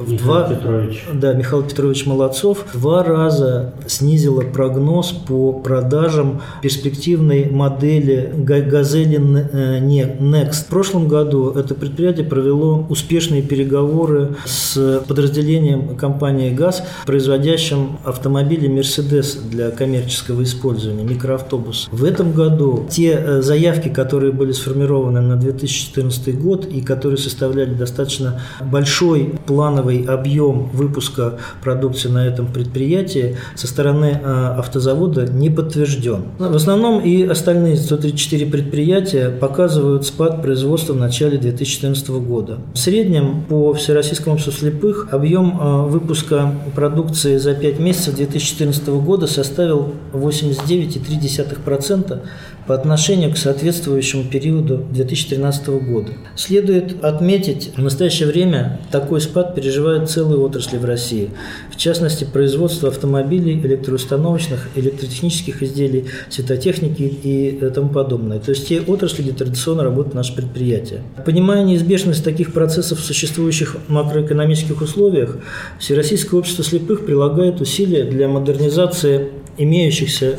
в 0.00 0.16
два, 0.16 0.48
Петрович. 0.48 1.04
Да, 1.12 1.32
Михаил 1.34 1.62
Петрович 1.62 2.06
Молодцов 2.06 2.64
два 2.72 3.02
раза 3.02 3.72
снизила 3.86 4.42
прогноз 4.42 5.12
по 5.12 5.52
продажам 5.52 6.42
перспективной 6.62 7.50
модели 7.50 8.32
«Газели 8.36 9.18
Next». 9.18 10.64
В 10.64 10.66
прошлом 10.66 11.08
году 11.08 11.50
это 11.50 11.74
предприятие 11.74 12.26
провело 12.26 12.86
успешные 12.88 13.42
переговоры 13.42 14.36
с 14.44 15.02
подразделением 15.06 15.96
компании 15.96 16.50
«ГАЗ», 16.50 16.82
производящим 17.06 17.98
автомобили 18.04 18.68
«Мерседес» 18.68 19.34
для 19.34 19.70
коммерческого 19.70 20.42
использования, 20.42 21.04
микроавтобус. 21.04 21.88
В 21.90 22.04
этом 22.04 22.32
году 22.32 22.86
те 22.90 23.12
э, 23.12 23.42
заявки, 23.42 23.88
которые 23.88 24.32
были 24.32 24.52
сформированы 24.52 25.20
на 25.20 25.36
2014 25.36 26.40
год 26.40 26.66
и 26.66 26.80
которые 26.80 27.18
составляли 27.18 27.74
достаточно 27.74 28.40
большой 28.60 29.34
плановый 29.46 29.89
плановый 29.90 30.04
объем 30.06 30.70
выпуска 30.72 31.38
продукции 31.62 32.08
на 32.08 32.26
этом 32.26 32.46
предприятии 32.46 33.36
со 33.54 33.66
стороны 33.66 34.20
автозавода 34.56 35.26
не 35.26 35.50
подтвержден. 35.50 36.24
В 36.38 36.56
основном 36.56 37.00
и 37.00 37.24
остальные 37.24 37.76
134 37.76 38.46
предприятия 38.46 39.30
показывают 39.30 40.06
спад 40.06 40.42
производства 40.42 40.92
в 40.92 40.96
начале 40.96 41.38
2014 41.38 42.08
года. 42.10 42.58
В 42.74 42.78
среднем 42.78 43.44
по 43.48 43.74
Всероссийскому 43.74 44.34
обществу 44.34 44.52
слепых 44.52 45.08
объем 45.12 45.88
выпуска 45.88 46.54
продукции 46.74 47.36
за 47.36 47.54
5 47.54 47.80
месяцев 47.80 48.16
2014 48.16 48.88
года 48.88 49.26
составил 49.26 49.92
89,3% 50.12 52.20
по 52.66 52.74
отношению 52.74 53.32
к 53.32 53.36
соответствующему 53.36 54.24
периоду 54.24 54.84
2013 54.90 55.68
года. 55.68 56.12
Следует 56.36 57.02
отметить, 57.04 57.72
в 57.76 57.82
настоящее 57.82 58.28
время 58.28 58.80
такой 58.90 59.20
спад 59.20 59.54
переживают 59.54 60.10
целые 60.10 60.38
отрасли 60.40 60.78
в 60.78 60.84
России, 60.84 61.30
в 61.70 61.76
частности 61.76 62.24
производство 62.24 62.88
автомобилей, 62.88 63.60
электроустановочных, 63.60 64.68
электротехнических 64.76 65.62
изделий, 65.62 66.06
светотехники 66.28 67.02
и 67.02 67.70
тому 67.74 67.88
подобное. 67.88 68.38
То 68.38 68.50
есть 68.50 68.68
те 68.68 68.80
отрасли, 68.80 69.22
где 69.22 69.32
традиционно 69.32 69.82
работают 69.82 70.14
наши 70.14 70.34
предприятия. 70.34 71.02
Понимая 71.24 71.64
неизбежность 71.64 72.24
таких 72.24 72.52
процессов 72.52 73.00
в 73.00 73.04
существующих 73.04 73.76
макроэкономических 73.88 74.80
условиях, 74.80 75.38
Всероссийское 75.78 76.38
общество 76.38 76.62
слепых 76.62 77.06
прилагает 77.06 77.60
усилия 77.60 78.04
для 78.04 78.28
модернизации 78.28 79.30
имеющихся 79.56 80.36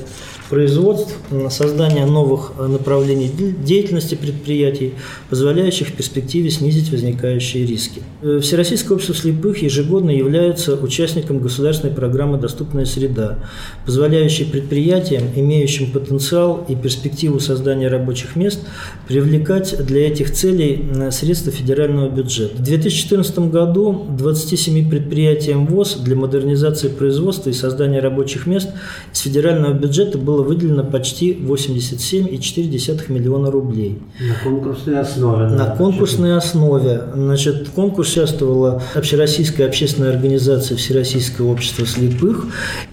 производств, 0.52 1.16
создание 1.50 2.06
новых 2.06 2.52
э, 2.60 2.68
направлений 2.68 3.32
деятельности 3.66 4.16
предприятий, 4.16 4.96
позволяющих 5.30 5.88
в 5.88 5.94
перспективе 5.94 6.52
снизить 6.52 6.92
возникающие 6.92 7.66
риски. 7.66 8.02
Э, 8.22 8.40
Всероссийское 8.42 8.96
общество 8.96 9.16
слепых 9.16 9.64
ежегодно 9.64 10.12
является 10.12 10.76
участником 10.76 11.40
государственной 11.40 11.94
программы 11.94 12.38
«Доступная 12.38 12.84
среда», 12.84 13.40
позволяющей 13.86 14.44
предприятиям, 14.44 15.24
имеющим 15.34 15.90
потенциал 15.90 16.66
и 16.68 16.76
перспективу 16.76 17.40
создания 17.40 17.88
рабочих 17.88 18.36
мест, 18.36 18.60
привлекать 19.08 19.86
для 19.86 20.06
этих 20.10 20.34
целей 20.34 20.84
средства 21.12 21.54
федерального 21.54 22.10
бюджета. 22.10 22.58
В 22.58 22.62
2014 22.62 23.40
году 23.52 24.06
27 24.10 24.90
предприятиям 24.90 25.66
ВОЗ 25.66 25.96
для 26.04 26.18
модернизации 26.18 26.90
производства 26.90 27.50
и 27.50 27.54
создания 27.54 28.02
рабочих 28.02 28.48
мест 28.48 28.70
из 29.14 29.20
федерального 29.22 29.74
бюджета 29.74 30.18
было 30.18 30.41
было 30.42 30.44
выделено 30.44 30.84
почти 30.84 31.34
87,4 31.34 33.12
миллиона 33.12 33.52
рублей. 33.52 34.00
На 34.20 34.36
конкурсной 34.44 35.00
основе. 35.00 35.48
На 35.48 35.58
да, 35.58 35.76
конкурсной 35.76 36.38
основе. 36.38 37.02
Значит, 37.14 37.68
в 37.68 37.72
конкурсе 37.72 38.12
участвовала 38.22 38.82
Общероссийская 38.96 39.68
общественная 39.68 40.12
организация 40.12 40.78
Всероссийское 40.78 41.48
общество 41.48 41.86
слепых. 41.86 42.46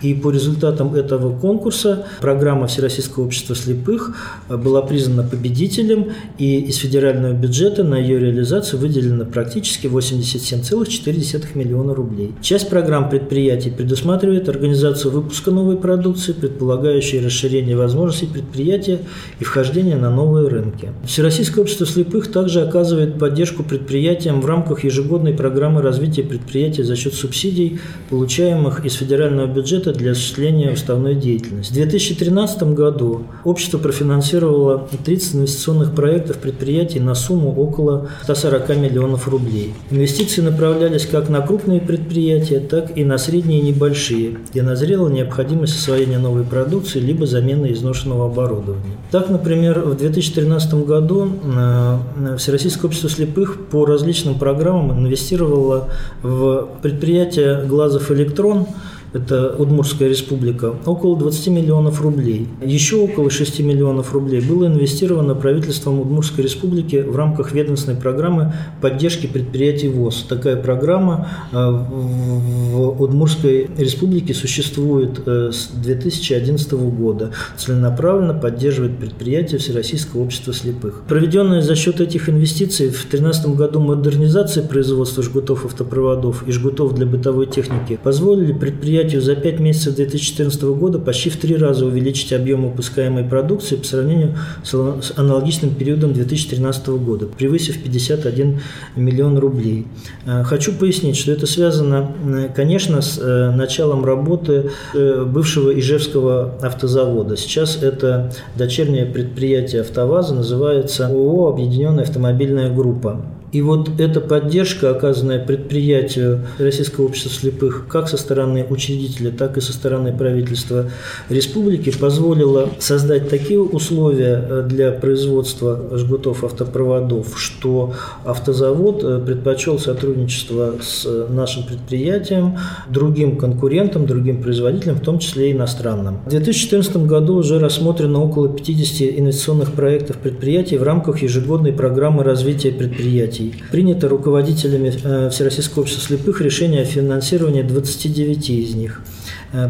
И 0.02 0.14
по 0.14 0.30
результатам 0.30 0.94
этого 0.94 1.36
конкурса 1.36 2.06
программа 2.20 2.66
Всероссийского 2.66 3.24
общества 3.24 3.54
слепых 3.56 4.14
была 4.48 4.82
признана 4.82 5.22
победителем. 5.22 6.12
И 6.38 6.60
из 6.60 6.76
федерального 6.76 7.32
бюджета 7.32 7.84
на 7.84 7.98
ее 7.98 8.18
реализацию 8.18 8.80
выделено 8.80 9.24
практически 9.24 9.86
87,4 9.86 11.46
миллиона 11.54 11.94
рублей. 11.94 12.34
Часть 12.40 12.68
программ 12.68 13.08
предприятий 13.08 13.70
предусматривает 13.70 14.48
организацию 14.48 15.12
выпуска 15.12 15.50
новой 15.50 15.76
продукции, 15.76 16.32
предполагающей 16.32 17.20
расширение 17.20 17.37
расширение 17.38 17.76
возможностей 17.76 18.26
предприятия 18.26 19.00
и 19.38 19.44
вхождение 19.44 19.96
на 19.96 20.10
новые 20.10 20.48
рынки. 20.48 20.90
Всероссийское 21.04 21.62
общество 21.62 21.86
слепых 21.86 22.32
также 22.32 22.62
оказывает 22.62 23.18
поддержку 23.18 23.62
предприятиям 23.62 24.40
в 24.40 24.46
рамках 24.46 24.84
ежегодной 24.84 25.34
программы 25.34 25.82
развития 25.82 26.22
предприятий 26.22 26.82
за 26.82 26.96
счет 26.96 27.14
субсидий, 27.14 27.78
получаемых 28.10 28.84
из 28.84 28.94
федерального 28.94 29.46
бюджета 29.46 29.92
для 29.92 30.12
осуществления 30.12 30.72
уставной 30.72 31.14
деятельности. 31.14 31.70
В 31.70 31.74
2013 31.74 32.74
году 32.74 33.24
общество 33.44 33.78
профинансировало 33.78 34.88
30 35.04 35.36
инвестиционных 35.36 35.94
проектов 35.94 36.38
предприятий 36.38 37.00
на 37.00 37.14
сумму 37.14 37.54
около 37.54 38.08
140 38.24 38.76
миллионов 38.76 39.28
рублей. 39.28 39.74
Инвестиции 39.90 40.40
направлялись 40.40 41.06
как 41.06 41.28
на 41.28 41.40
крупные 41.40 41.80
предприятия, 41.80 42.58
так 42.58 42.96
и 42.96 43.04
на 43.04 43.18
средние 43.18 43.60
и 43.60 43.62
небольшие, 43.62 44.38
где 44.50 44.62
назрела 44.62 45.08
необходимость 45.08 45.76
освоения 45.76 46.18
новой 46.18 46.44
продукции 46.48 46.98
либо 46.98 47.17
замены 47.26 47.72
изношенного 47.72 48.26
оборудования. 48.26 48.96
Так, 49.10 49.28
например, 49.30 49.80
в 49.80 49.96
2013 49.96 50.74
году 50.86 51.30
э, 51.44 52.36
Всероссийское 52.38 52.86
общество 52.86 53.10
слепых 53.10 53.66
по 53.70 53.84
различным 53.84 54.38
программам 54.38 54.98
инвестировало 54.98 55.88
в 56.22 56.68
предприятие 56.82 57.64
«Глазов 57.64 58.10
Электрон», 58.10 58.66
это 59.12 59.54
Удмуртская 59.56 60.08
республика, 60.08 60.74
около 60.84 61.16
20 61.16 61.48
миллионов 61.48 62.02
рублей. 62.02 62.46
Еще 62.62 62.96
около 62.96 63.30
6 63.30 63.60
миллионов 63.60 64.12
рублей 64.12 64.40
было 64.40 64.66
инвестировано 64.66 65.34
правительством 65.34 66.00
Удмуртской 66.00 66.44
республики 66.44 66.96
в 66.96 67.16
рамках 67.16 67.52
ведомственной 67.52 67.98
программы 67.98 68.52
поддержки 68.82 69.26
предприятий 69.26 69.88
ВОЗ. 69.88 70.26
Такая 70.28 70.56
программа 70.56 71.28
э, 71.52 71.56
в 71.56 73.02
Удмуртской 73.02 73.70
республике 73.78 74.34
существует 74.34 75.20
э, 75.26 75.50
с 75.52 75.68
2011 75.68 76.72
года. 76.72 77.32
Целенаправленно 77.56 78.34
поддерживает 78.34 78.98
предприятия 78.98 79.58
Всероссийского 79.58 80.22
общества 80.22 80.52
слепых. 80.52 81.02
Проведенная 81.08 81.62
за 81.62 81.74
счет 81.74 82.00
этих 82.00 82.28
инвестиций 82.28 82.88
в 82.88 83.08
2013 83.08 83.56
году 83.56 83.80
модернизация 83.80 84.62
производства 84.62 85.22
жгутов 85.22 85.64
автопроводов 85.64 86.46
и 86.46 86.52
жгутов 86.52 86.94
для 86.94 87.06
бытовой 87.06 87.46
техники 87.46 87.98
позволили 88.02 88.52
предприятиям 88.52 88.97
предприятию 88.98 89.22
за 89.22 89.36
5 89.36 89.60
месяцев 89.60 89.94
2014 89.94 90.62
года 90.62 90.98
почти 90.98 91.30
в 91.30 91.36
три 91.36 91.56
раза 91.56 91.86
увеличить 91.86 92.32
объем 92.32 92.68
выпускаемой 92.68 93.22
продукции 93.22 93.76
по 93.76 93.84
сравнению 93.84 94.36
с 94.64 94.74
аналогичным 95.16 95.74
периодом 95.74 96.12
2013 96.12 96.88
года, 96.88 97.26
превысив 97.26 97.80
51 97.82 98.60
миллион 98.96 99.38
рублей. 99.38 99.86
Э, 100.26 100.42
хочу 100.42 100.72
пояснить, 100.72 101.16
что 101.16 101.30
это 101.30 101.46
связано, 101.46 102.12
э, 102.26 102.48
конечно, 102.54 103.00
с 103.00 103.18
э, 103.18 103.50
началом 103.54 104.04
работы 104.04 104.70
бывшего 104.94 105.78
Ижевского 105.78 106.54
автозавода. 106.60 107.36
Сейчас 107.36 107.82
это 107.82 108.32
дочернее 108.56 109.06
предприятие 109.06 109.82
«АвтоВАЗа» 109.82 110.34
называется 110.34 111.06
ООО 111.06 111.50
«Объединенная 111.50 112.04
автомобильная 112.04 112.72
группа». 112.74 113.37
И 113.52 113.62
вот 113.62 113.88
эта 113.98 114.20
поддержка, 114.20 114.90
оказанная 114.90 115.44
предприятию 115.44 116.46
Российского 116.58 117.06
общества 117.06 117.30
слепых 117.30 117.86
как 117.88 118.08
со 118.08 118.16
стороны 118.18 118.66
учредителя, 118.68 119.30
так 119.30 119.56
и 119.56 119.60
со 119.60 119.72
стороны 119.72 120.16
правительства 120.16 120.90
республики, 121.30 121.90
позволила 121.90 122.68
создать 122.78 123.30
такие 123.30 123.60
условия 123.60 124.44
э, 124.48 124.66
для 124.68 124.92
производства 124.92 125.80
жгутов 125.92 126.44
автопроводов, 126.44 127.40
что 127.40 127.94
автозавод 128.24 129.02
э, 129.02 129.22
предпочел 129.24 129.78
сотрудничество 129.78 130.74
с 130.82 131.06
э, 131.06 131.26
нашим 131.30 131.62
предприятием, 131.62 132.58
другим 132.90 133.38
конкурентам, 133.38 134.06
другим 134.06 134.42
производителям, 134.42 134.96
в 134.96 135.00
том 135.00 135.18
числе 135.18 135.52
иностранным. 135.52 136.18
В 136.26 136.30
2014 136.30 136.96
году 137.06 137.36
уже 137.36 137.58
рассмотрено 137.58 138.22
около 138.22 138.48
50 138.48 139.18
инвестиционных 139.18 139.72
проектов 139.72 140.18
предприятий 140.18 140.76
в 140.76 140.82
рамках 140.82 141.22
ежегодной 141.22 141.72
программы 141.72 142.24
развития 142.24 142.72
предприятий 142.72 143.37
мероприятий. 143.38 143.64
Принято 143.70 144.08
руководителями 144.08 144.92
э, 145.02 145.30
Всероссийского 145.30 145.82
общества 145.82 146.06
слепых 146.06 146.40
решение 146.40 146.82
о 146.82 146.84
финансировании 146.84 147.62
29 147.62 148.50
из 148.50 148.74
них– 148.74 149.02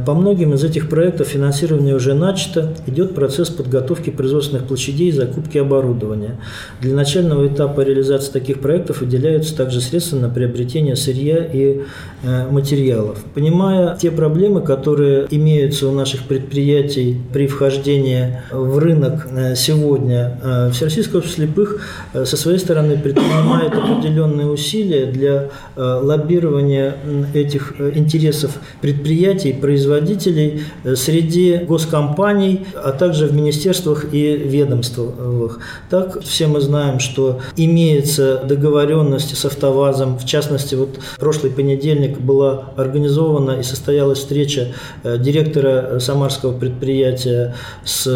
по 0.04 0.14
многим 0.14 0.54
из 0.54 0.64
этих 0.64 0.88
проектов 0.88 1.28
финансирование 1.28 1.94
уже 1.94 2.12
начато, 2.12 2.74
идет 2.86 3.14
процесс 3.14 3.48
подготовки 3.48 4.10
производственных 4.10 4.64
площадей 4.64 5.10
и 5.10 5.12
закупки 5.12 5.58
оборудования. 5.58 6.36
Для 6.80 6.94
начального 6.94 7.46
этапа 7.46 7.82
реализации 7.82 8.32
таких 8.32 8.60
проектов 8.60 9.00
выделяются 9.02 9.56
также 9.56 9.80
средства 9.80 10.16
на 10.16 10.28
приобретение 10.28 10.96
сырья 10.96 11.44
и 11.44 11.82
э, 12.22 12.50
материалов. 12.50 13.18
Понимая 13.34 13.96
те 13.96 14.10
проблемы, 14.10 14.62
которые 14.62 15.28
имеются 15.30 15.86
у 15.86 15.92
наших 15.92 16.24
предприятий 16.24 17.20
при 17.32 17.46
вхождении 17.46 18.42
в 18.50 18.78
рынок 18.78 19.28
э, 19.30 19.54
сегодня, 19.54 20.40
Всероссийское 20.72 21.20
общество 21.20 21.44
слепых 21.44 21.80
со 22.12 22.36
своей 22.36 22.58
стороны 22.58 22.98
предпринимает 22.98 23.72
определенные 23.74 24.46
усилия 24.46 25.06
для 25.06 25.50
лоббирования 25.76 26.96
этих 27.32 27.74
интересов 27.94 28.58
предприятий, 28.80 29.52
производителей 29.68 30.62
среди 30.94 31.58
госкомпаний, 31.58 32.66
а 32.74 32.92
также 32.92 33.26
в 33.26 33.34
министерствах 33.34 34.14
и 34.14 34.34
ведомствах. 34.34 35.58
Так 35.90 36.22
все 36.22 36.46
мы 36.46 36.62
знаем, 36.62 37.00
что 37.00 37.40
имеется 37.54 38.40
договоренность 38.48 39.36
с 39.36 39.44
АвтоВАЗом. 39.44 40.18
В 40.18 40.24
частности, 40.24 40.74
вот 40.74 40.98
прошлый 41.18 41.52
понедельник 41.52 42.18
была 42.18 42.70
организована 42.76 43.60
и 43.60 43.62
состоялась 43.62 44.20
встреча 44.20 44.68
директора 45.04 45.98
самарского 45.98 46.58
предприятия 46.58 47.54
с 47.84 48.06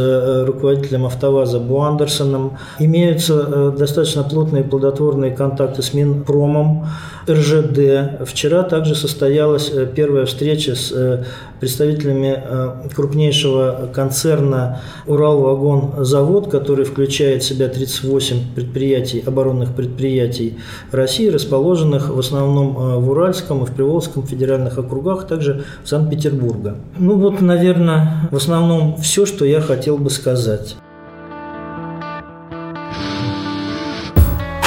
руководителем 0.46 1.04
АвтоВАЗа 1.04 1.58
Бу 1.58 1.82
Андерсоном. 1.82 2.56
Имеются 2.78 3.72
достаточно 3.72 4.22
плотные 4.22 4.64
плодотворные 4.64 5.32
контакты 5.32 5.82
с 5.82 5.92
Минпромом, 5.92 6.86
РЖД. 7.28 8.24
Вчера 8.26 8.62
также 8.62 8.94
состоялась 8.94 9.70
э, 9.72 9.86
первая 9.86 10.26
встреча 10.26 10.74
с 10.74 10.92
э, 10.92 11.24
представителями 11.60 12.42
э, 12.42 12.88
крупнейшего 12.94 13.90
концерна 13.94 14.80
«Уралвагонзавод», 15.06 16.50
который 16.50 16.84
включает 16.84 17.42
в 17.42 17.46
себя 17.46 17.68
38 17.68 18.54
предприятий, 18.54 19.22
оборонных 19.24 19.74
предприятий 19.74 20.58
России, 20.90 21.28
расположенных 21.28 22.08
в 22.08 22.18
основном 22.18 22.74
в 23.00 23.10
Уральском 23.10 23.62
и 23.62 23.66
в 23.66 23.72
Приволжском 23.72 24.26
федеральных 24.26 24.78
округах, 24.78 25.26
также 25.26 25.64
в 25.84 25.88
Санкт-Петербурге. 25.88 26.74
Ну 26.98 27.16
вот, 27.16 27.40
наверное, 27.40 28.28
в 28.30 28.36
основном 28.36 28.96
все, 28.96 29.26
что 29.26 29.44
я 29.44 29.60
хотел 29.60 29.98
бы 29.98 30.10
сказать. 30.10 30.76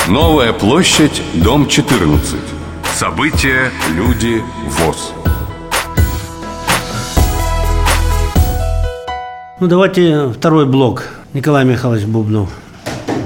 Новая 0.07 0.53
площадь, 0.53 1.23
дом 1.33 1.67
14. 1.67 2.35
События, 2.93 3.71
люди, 3.95 4.43
ВОЗ. 4.67 5.24
Ну, 9.61 9.67
давайте 9.67 10.33
второй 10.33 10.65
блок. 10.65 11.07
Николай 11.33 11.63
Михайлович 11.63 12.03
Бубнов 12.03 12.49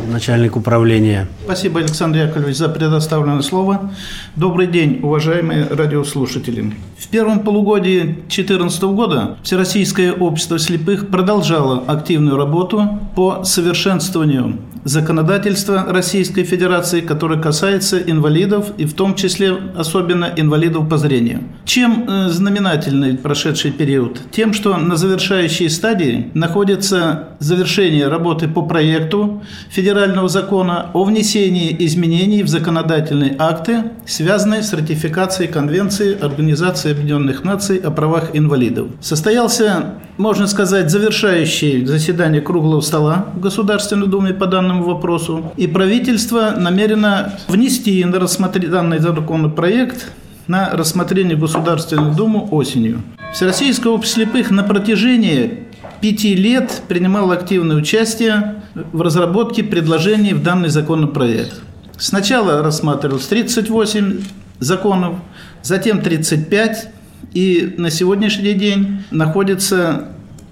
начальник 0.09 0.55
управления. 0.55 1.27
Спасибо, 1.45 1.79
Александр 1.79 2.19
Яковлевич, 2.19 2.57
за 2.57 2.69
предоставленное 2.69 3.41
слово. 3.41 3.91
Добрый 4.35 4.67
день, 4.67 4.99
уважаемые 5.01 5.67
радиослушатели. 5.67 6.73
В 6.97 7.07
первом 7.07 7.39
полугодии 7.39 8.01
2014 8.01 8.81
года 8.83 9.37
Всероссийское 9.43 10.13
общество 10.13 10.59
слепых 10.59 11.09
продолжало 11.09 11.83
активную 11.87 12.37
работу 12.37 12.99
по 13.15 13.43
совершенствованию 13.43 14.57
законодательства 14.83 15.85
Российской 15.87 16.43
Федерации, 16.43 17.01
которое 17.01 17.39
касается 17.39 17.99
инвалидов 17.99 18.71
и 18.77 18.85
в 18.85 18.93
том 18.93 19.15
числе 19.15 19.53
особенно 19.75 20.31
инвалидов 20.35 20.89
по 20.89 20.97
зрению. 20.97 21.43
Чем 21.65 22.05
э, 22.07 22.29
знаменательный 22.29 23.17
прошедший 23.17 23.71
период? 23.71 24.19
Тем, 24.31 24.53
что 24.53 24.77
на 24.77 24.95
завершающей 24.95 25.69
стадии 25.69 26.31
находится 26.33 27.29
завершение 27.39 28.07
работы 28.07 28.47
по 28.47 28.61
проекту 28.61 29.43
федерального 29.69 30.29
закона 30.29 30.91
о 30.93 31.03
внесении 31.03 31.75
изменений 31.79 32.43
в 32.43 32.47
законодательные 32.47 33.35
акты, 33.37 33.91
связанные 34.05 34.63
с 34.63 34.73
ратификацией 34.73 35.51
Конвенции 35.51 36.17
Организации 36.19 36.91
Объединенных 36.91 37.43
Наций 37.43 37.77
о 37.77 37.91
правах 37.91 38.31
инвалидов. 38.33 38.87
Состоялся, 39.01 39.95
можно 40.19 40.47
сказать, 40.47 40.91
завершающий 40.91 41.85
заседание 41.85 42.41
круглого 42.41 42.81
стола 42.81 43.27
в 43.33 43.39
Государственной 43.39 44.07
Думе 44.07 44.33
по 44.33 44.47
данному 44.47 44.83
вопросу. 44.83 45.53
И 45.55 45.65
правительство 45.65 46.55
намерено 46.57 47.39
внести 47.47 48.03
на 48.03 48.19
рассмотрение 48.19 48.69
данный 48.69 48.99
законопроект 48.99 50.11
на 50.47 50.71
рассмотрение 50.71 51.37
в 51.37 51.39
Государственную 51.39 52.13
Думу 52.15 52.49
осенью. 52.51 53.01
Всероссийское 53.33 53.93
общество 53.93 54.23
слепых 54.23 54.51
на 54.51 54.63
протяжении 54.63 55.63
пяти 56.01 56.35
лет 56.35 56.81
принимало 56.89 57.35
активное 57.35 57.77
участие 57.77 58.55
в 58.73 59.01
разработке 59.01 59.63
предложений 59.63 60.33
в 60.33 60.43
данный 60.43 60.69
законопроект. 60.69 61.61
Сначала 61.97 62.61
рассматривалось 62.61 63.27
38 63.27 64.21
законов, 64.59 65.15
затем 65.61 66.01
35, 66.01 66.89
и 67.33 67.75
на 67.77 67.89
сегодняшний 67.89 68.53
день 68.53 69.01
находится 69.11 70.09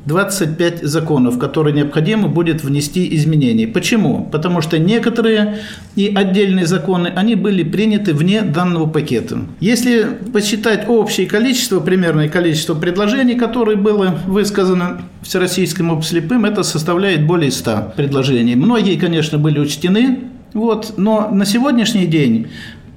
25 0.07 0.83
законов, 0.83 1.37
которые 1.37 1.73
необходимо 1.73 2.29
будет 2.29 2.63
внести 2.63 3.13
изменения. 3.15 3.67
Почему? 3.67 4.27
Потому 4.31 4.61
что 4.61 4.79
некоторые 4.79 5.59
и 5.97 6.13
отдельные 6.15 6.65
законы, 6.65 7.11
они 7.13 7.35
были 7.35 7.63
приняты 7.63 8.13
вне 8.13 8.41
данного 8.41 8.87
пакета. 8.87 9.39
Если 9.59 10.07
посчитать 10.31 10.87
общее 10.87 11.27
количество, 11.27 11.81
примерное 11.81 12.29
количество 12.29 12.73
предложений, 12.73 13.35
которые 13.35 13.75
было 13.75 14.17
высказано 14.25 15.01
Всероссийским 15.23 15.91
обществом 15.91 16.45
это 16.45 16.63
составляет 16.63 17.27
более 17.27 17.51
100 17.51 17.93
предложений. 17.97 18.55
Многие, 18.55 18.95
конечно, 18.95 19.37
были 19.37 19.59
учтены, 19.59 20.19
вот, 20.53 20.93
но 20.95 21.29
на 21.31 21.45
сегодняшний 21.45 22.05
день 22.05 22.47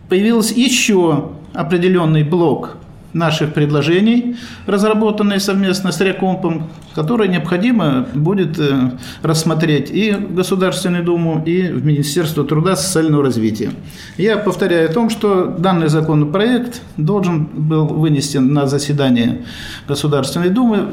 появился 0.09 0.55
еще 0.55 1.31
определенный 1.55 2.23
блок 2.23 2.77
наших 3.13 3.53
предложений, 3.53 4.37
разработанные 4.67 5.41
совместно 5.41 5.93
с 5.93 6.01
Рекомпом, 6.01 6.69
которые 6.95 7.29
необходимо 7.29 8.07
будет 8.15 8.59
э, 8.59 8.93
рассмотреть 9.23 9.91
и 9.91 10.13
в 10.13 10.35
Государственную 10.35 11.05
Думу, 11.05 11.43
и 11.45 11.63
в 11.63 11.85
Министерство 11.85 12.45
труда 12.45 12.73
и 12.73 12.77
социального 12.77 13.25
развития. 13.25 13.71
Я 14.17 14.37
повторяю 14.37 14.89
о 14.89 14.93
том, 14.93 15.11
что 15.11 15.47
данный 15.47 15.89
законопроект 15.89 16.83
должен 16.97 17.45
был 17.47 17.87
вынесен 17.87 18.53
на 18.53 18.67
заседание 18.67 19.45
Государственной 19.89 20.51
Думы 20.51 20.91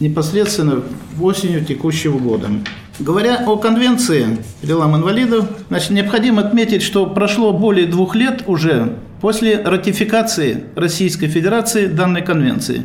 непосредственно 0.00 0.82
осенью 1.20 1.64
текущего 1.64 2.18
года. 2.18 2.48
Говоря 3.00 3.42
о 3.46 3.56
конвенции 3.56 4.38
по 4.60 4.66
делам 4.66 4.94
инвалидов, 4.96 5.46
значит, 5.68 5.90
необходимо 5.90 6.42
отметить, 6.42 6.82
что 6.82 7.06
прошло 7.06 7.52
более 7.52 7.86
двух 7.86 8.14
лет 8.14 8.44
уже 8.46 8.96
после 9.24 9.62
ратификации 9.62 10.64
Российской 10.76 11.28
Федерации 11.28 11.86
данной 11.86 12.20
конвенции. 12.20 12.82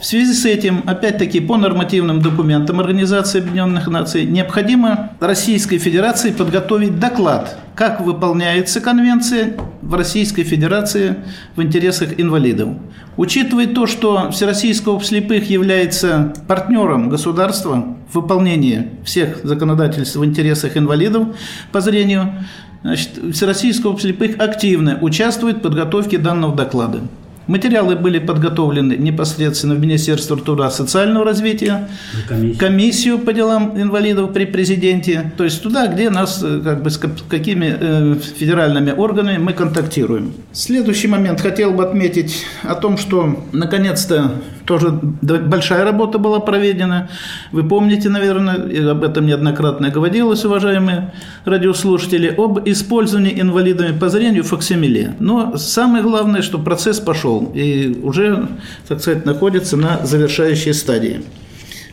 В 0.00 0.04
связи 0.04 0.34
с 0.34 0.44
этим, 0.44 0.82
опять-таки, 0.84 1.38
по 1.38 1.56
нормативным 1.56 2.20
документам 2.20 2.80
Организации 2.80 3.38
Объединенных 3.38 3.86
Наций 3.86 4.24
необходимо 4.24 5.12
Российской 5.20 5.78
Федерации 5.78 6.32
подготовить 6.32 6.98
доклад, 6.98 7.56
как 7.76 8.00
выполняется 8.00 8.80
конвенция 8.80 9.54
в 9.80 9.94
Российской 9.94 10.42
Федерации 10.42 11.14
в 11.54 11.62
интересах 11.62 12.18
инвалидов. 12.18 12.70
Учитывая 13.16 13.68
то, 13.68 13.86
что 13.86 14.32
Всероссийское 14.32 14.92
общество 14.92 15.18
слепых 15.18 15.50
является 15.50 16.34
партнером 16.48 17.10
государства 17.10 17.96
в 18.10 18.16
выполнении 18.16 18.88
всех 19.04 19.44
законодательств 19.44 20.16
в 20.16 20.24
интересах 20.24 20.76
инвалидов 20.76 21.28
по 21.70 21.80
зрению, 21.80 22.44
Значит, 22.82 23.34
Всероссийское 23.34 23.92
общество 23.92 24.16
слепых 24.16 24.40
активно 24.40 24.98
участвует 25.00 25.58
в 25.58 25.60
подготовке 25.60 26.18
данного 26.18 26.56
доклада. 26.56 27.02
Материалы 27.50 27.96
были 27.96 28.20
подготовлены 28.20 28.92
непосредственно 28.92 29.74
в 29.74 29.80
Министерство 29.80 30.36
труда 30.36 30.68
и 30.68 30.70
социального 30.70 31.24
развития, 31.24 31.88
комиссию. 32.28 32.58
комиссию 32.58 33.18
по 33.18 33.32
делам 33.32 33.72
инвалидов 33.76 34.32
при 34.32 34.44
президенте, 34.44 35.32
то 35.36 35.42
есть 35.42 35.60
туда, 35.60 35.88
где 35.88 36.10
нас, 36.10 36.44
э, 36.44 36.60
как 36.62 36.84
бы, 36.84 36.90
с 36.90 36.98
какими 37.28 37.76
э, 37.80 38.14
федеральными 38.38 38.92
органами 38.92 39.38
мы 39.38 39.52
контактируем. 39.52 40.32
Следующий 40.52 41.08
момент 41.08 41.40
хотел 41.40 41.72
бы 41.72 41.82
отметить 41.82 42.46
о 42.62 42.76
том, 42.76 42.96
что 42.96 43.44
наконец-то 43.50 44.30
тоже 44.64 44.90
большая 44.92 45.84
работа 45.84 46.18
была 46.18 46.38
проведена. 46.38 47.08
Вы 47.50 47.64
помните, 47.64 48.08
наверное, 48.08 48.92
об 48.92 49.02
этом 49.02 49.26
неоднократно 49.26 49.90
говорилось, 49.90 50.44
уважаемые 50.44 51.12
радиослушатели, 51.44 52.32
об 52.38 52.60
использовании 52.68 53.40
инвалидами 53.40 53.98
по 53.98 54.08
зрению 54.08 54.44
факсимиле. 54.44 55.16
Но 55.18 55.56
самое 55.56 56.04
главное, 56.04 56.42
что 56.42 56.58
процесс 56.58 57.00
пошел 57.00 57.39
и 57.46 57.98
уже, 58.02 58.48
так 58.88 59.00
сказать, 59.00 59.24
находится 59.24 59.76
на 59.76 60.04
завершающей 60.04 60.74
стадии. 60.74 61.22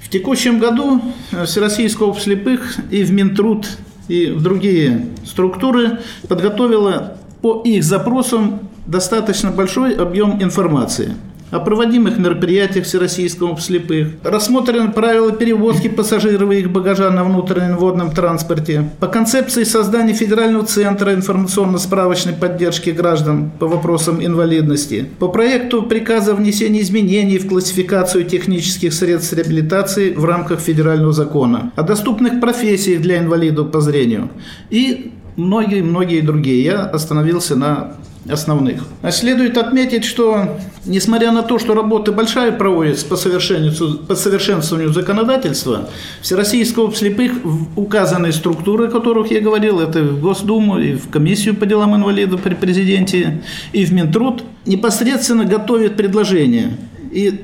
В 0.02 0.10
текущем 0.10 0.60
году 0.60 1.02
Всероссийское 1.46 2.08
общество 2.08 2.34
слепых 2.34 2.78
и 2.92 3.04
в 3.04 3.12
Минтруд, 3.12 3.68
и 4.08 4.28
в 4.28 4.42
другие 4.42 5.08
структуры 5.26 6.00
подготовило 6.28 7.18
по 7.42 7.62
их 7.64 7.84
запросам 7.84 8.62
достаточно 8.86 9.52
большой 9.52 9.96
объем 9.96 10.42
информации– 10.42 11.14
о 11.52 11.60
проводимых 11.60 12.18
мероприятиях 12.18 12.86
Всероссийского 12.86 13.58
слепых, 13.60 14.10
рассмотрены 14.24 14.92
правила 14.92 15.32
перевозки 15.32 15.88
пассажиров 15.88 16.52
и 16.52 16.60
их 16.60 16.72
багажа 16.72 17.10
на 17.10 17.24
внутреннем 17.24 17.78
водном 17.78 18.12
транспорте, 18.12 18.90
по 19.00 19.08
концепции 19.08 19.64
создания 19.64 20.14
Федерального 20.14 20.66
центра 20.66 21.14
информационно-справочной 21.14 22.34
поддержки 22.34 22.90
граждан 22.90 23.52
по 23.60 23.68
вопросам 23.68 24.24
инвалидности, 24.24 25.08
по 25.20 25.30
проекту 25.30 25.84
приказа 25.84 26.32
о 26.32 26.36
внесении 26.36 26.82
изменений 26.82 27.38
в 27.38 27.48
классификацию 27.48 28.26
технических 28.26 28.94
средств 28.94 29.34
реабилитации 29.34 30.14
в 30.14 30.26
рамках 30.26 30.60
федерального 30.60 31.14
закона, 31.14 31.72
о 31.76 31.84
доступных 31.84 32.42
профессиях 32.42 33.02
для 33.02 33.20
инвалидов 33.20 33.72
по 33.72 33.82
зрению 33.82 34.30
и 34.70 35.12
многие-многие 35.38 36.22
другие. 36.22 36.64
Я 36.64 36.82
остановился 36.82 37.56
на 37.56 37.94
основных. 38.30 38.86
А 39.02 39.12
следует 39.12 39.58
отметить, 39.58 40.06
что 40.06 40.58
несмотря 40.86 41.32
на 41.32 41.44
то, 41.44 41.60
что 41.60 41.74
работа 41.74 42.12
большая 42.12 42.52
проводится 42.52 43.06
по 43.06 43.16
по 43.16 44.16
совершенствованию 44.16 44.94
законодательства, 44.94 45.90
Всероссийское 46.22 46.86
общество 46.86 47.08
слепых 47.08 47.34
указанные 47.76 48.34
структуры, 48.34 48.88
о 48.88 48.92
которых 48.92 49.32
я 49.32 49.40
говорил, 49.40 49.80
это 49.80 50.02
в 50.02 50.20
Госдуму 50.20 50.80
и 50.80 50.96
в 50.96 51.10
Комиссию 51.10 51.56
по 51.56 51.66
делам 51.66 51.96
инвалидов 51.96 52.42
при 52.42 52.56
президенте, 52.56 53.42
и 53.72 53.86
в 53.86 53.94
Минтруд, 53.94 54.44
непосредственно 54.66 55.46
готовит 55.46 55.96
предложения 55.96 56.78
и 57.12 57.42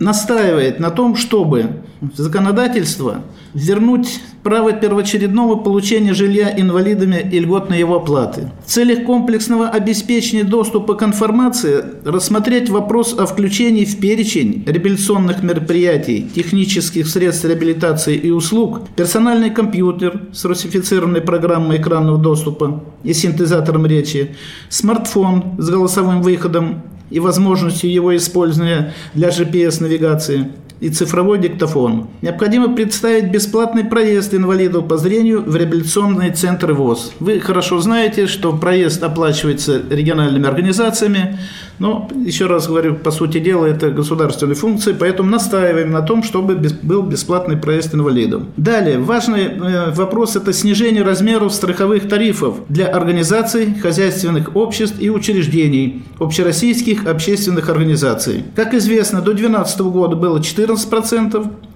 настаивает 0.00 0.80
на 0.80 0.90
том, 0.90 1.14
чтобы 1.14 1.82
законодательство 2.16 3.22
вернуть 3.52 4.20
право 4.42 4.72
первоочередного 4.72 5.56
получения 5.56 6.14
жилья 6.14 6.58
инвалидами 6.58 7.28
и 7.30 7.38
льготной 7.38 7.78
его 7.78 7.96
оплаты. 7.96 8.50
В 8.64 8.70
целях 8.70 9.04
комплексного 9.04 9.68
обеспечения 9.68 10.44
доступа 10.44 10.94
к 10.94 11.02
информации 11.02 11.84
рассмотреть 12.04 12.70
вопрос 12.70 13.14
о 13.18 13.26
включении 13.26 13.84
в 13.84 14.00
перечень 14.00 14.64
реабилитационных 14.66 15.42
мероприятий, 15.42 16.30
технических 16.34 17.06
средств 17.06 17.44
реабилитации 17.44 18.16
и 18.16 18.30
услуг 18.30 18.88
персональный 18.96 19.50
компьютер 19.50 20.22
с 20.32 20.44
русифицированной 20.46 21.20
программой 21.20 21.76
экранного 21.76 22.16
доступа 22.16 22.82
и 23.04 23.12
синтезатором 23.12 23.84
речи, 23.84 24.34
смартфон 24.70 25.56
с 25.58 25.68
голосовым 25.68 26.22
выходом 26.22 26.82
и 27.10 27.20
возможностью 27.20 27.92
его 27.92 28.16
использования 28.16 28.94
для 29.14 29.28
GPS-навигации– 29.28 30.48
и 30.80 30.88
цифровой 30.88 31.38
диктофон. 31.38 32.08
Необходимо 32.22 32.74
представить 32.74 33.30
бесплатный 33.30 33.84
проезд 33.84 34.34
инвалидов 34.34 34.88
по 34.88 34.96
зрению 34.96 35.42
в 35.42 35.54
реабилитационные 35.54 36.32
центры 36.32 36.74
ВОЗ. 36.74 37.12
Вы 37.20 37.40
хорошо 37.40 37.80
знаете, 37.80 38.26
что 38.26 38.52
проезд 38.52 39.02
оплачивается 39.02 39.82
региональными 39.90 40.46
организациями, 40.46 41.38
но, 41.78 42.08
еще 42.26 42.46
раз 42.46 42.68
говорю, 42.68 42.94
по 42.96 43.10
сути 43.10 43.38
дела, 43.40 43.64
это 43.64 43.90
государственные 43.90 44.54
функции, 44.54 44.94
поэтому 44.98 45.30
настаиваем 45.30 45.90
на 45.90 46.02
том, 46.02 46.22
чтобы 46.22 46.54
был 46.82 47.02
бесплатный 47.02 47.56
проезд 47.56 47.94
инвалидов. 47.94 48.42
Далее, 48.58 48.98
важный 48.98 49.44
э, 49.44 49.90
вопрос– 49.92 50.36
это 50.36 50.52
снижение 50.52 51.02
размеров 51.02 51.54
страховых 51.54 52.06
тарифов 52.06 52.56
для 52.68 52.86
организаций, 52.86 53.74
хозяйственных 53.80 54.54
обществ 54.56 54.96
и 55.00 55.08
учреждений, 55.08 56.04
общероссийских 56.18 57.06
общественных 57.06 57.70
организаций. 57.70 58.44
Как 58.54 58.74
известно, 58.74 59.20
до 59.20 59.32
2012 59.32 59.80
года 59.80 60.16
было 60.16 60.38
14%, 60.38 60.69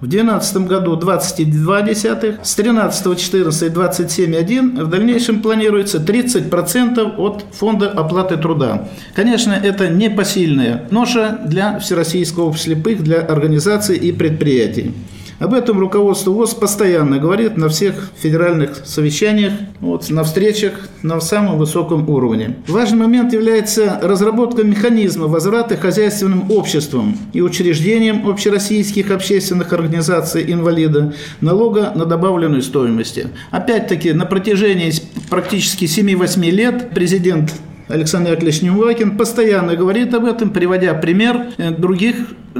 в 0.01 0.07
2012 0.07 0.57
году 0.67 0.97
20,2%, 0.97 2.39
с 2.43 2.55
13 2.55 3.17
14 3.17 3.71
27,1%, 3.71 4.83
в 4.83 4.89
дальнейшем 4.89 5.41
планируется 5.41 5.99
30% 5.99 7.15
от 7.17 7.45
фонда 7.53 7.89
оплаты 7.89 8.37
труда. 8.37 8.89
Конечно, 9.15 9.53
это 9.53 9.87
непосильная 9.87 10.87
ноша 10.91 11.39
для 11.45 11.79
Всероссийского 11.79 12.45
общества 12.45 12.65
слепых, 12.65 13.03
для 13.03 13.19
организаций 13.19 13.95
и 13.97 14.11
предприятий. 14.11 14.93
Об 15.39 15.53
этом 15.53 15.79
руководство 15.79 16.31
ВОЗ 16.31 16.53
постоянно 16.53 17.19
говорит 17.19 17.57
на 17.57 17.67
всех 17.67 18.09
федеральных 18.17 18.81
совещаниях, 18.85 19.53
вот, 19.81 20.09
на 20.09 20.23
встречах 20.23 20.73
на 21.03 21.19
самом 21.19 21.57
высоком 21.57 22.09
уровне. 22.09 22.55
Важный 22.67 22.99
момент 22.99 23.33
является 23.33 23.99
разработка 24.01 24.63
механизма 24.63 25.27
возврата 25.27 25.75
хозяйственным 25.75 26.49
обществам 26.51 27.17
и 27.33 27.41
учреждениям 27.41 28.27
общероссийских 28.29 29.11
общественных 29.11 29.73
организаций 29.73 30.45
инвалида 30.51 31.13
налога 31.41 31.91
на 31.95 32.05
добавленную 32.05 32.61
стоимость. 32.61 33.19
Опять-таки, 33.51 34.13
на 34.13 34.25
протяжении 34.25 34.93
практически 35.29 35.85
7-8 35.85 36.49
лет 36.49 36.89
президент 36.93 37.53
Александр 37.87 38.31
Яковлевич 38.31 38.61
Немвакин 38.61 39.17
постоянно 39.17 39.75
говорит 39.75 40.13
об 40.13 40.25
этом, 40.25 40.49
приводя 40.49 40.93
пример 40.93 41.47
э, 41.57 41.71
других 41.71 42.15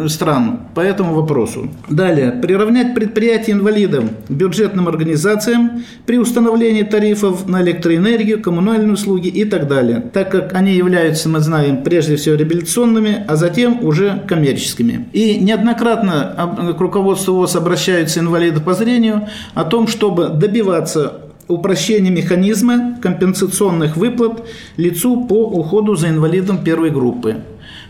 стран 0.07 0.59
по 0.75 0.81
этому 0.81 1.15
вопросу. 1.15 1.69
Далее. 1.89 2.31
Приравнять 2.31 2.93
предприятия 2.93 3.53
инвалидов 3.53 4.05
к 4.27 4.31
бюджетным 4.31 4.87
организациям 4.87 5.83
при 6.05 6.17
установлении 6.17 6.83
тарифов 6.83 7.47
на 7.47 7.61
электроэнергию, 7.61 8.41
коммунальные 8.41 8.93
услуги 8.93 9.29
и 9.29 9.45
так 9.45 9.67
далее, 9.67 10.03
так 10.13 10.29
как 10.29 10.53
они 10.53 10.73
являются, 10.73 11.29
мы 11.29 11.39
знаем, 11.39 11.83
прежде 11.83 12.17
всего 12.17 12.35
реабилитационными, 12.35 13.23
а 13.27 13.35
затем 13.35 13.83
уже 13.83 14.23
коммерческими. 14.27 15.07
И 15.13 15.37
неоднократно 15.37 16.75
к 16.77 16.81
руководству 16.81 17.35
ВОЗ 17.35 17.55
обращаются 17.55 18.19
инвалиды 18.19 18.59
по 18.59 18.73
зрению 18.73 19.27
о 19.53 19.63
том, 19.63 19.87
чтобы 19.87 20.29
добиваться 20.29 21.21
упрощение 21.47 22.11
механизма 22.11 22.97
компенсационных 23.01 23.97
выплат 23.97 24.45
лицу 24.77 25.25
по 25.25 25.45
уходу 25.47 25.95
за 25.95 26.09
инвалидом 26.09 26.63
первой 26.63 26.89
группы. 26.89 27.37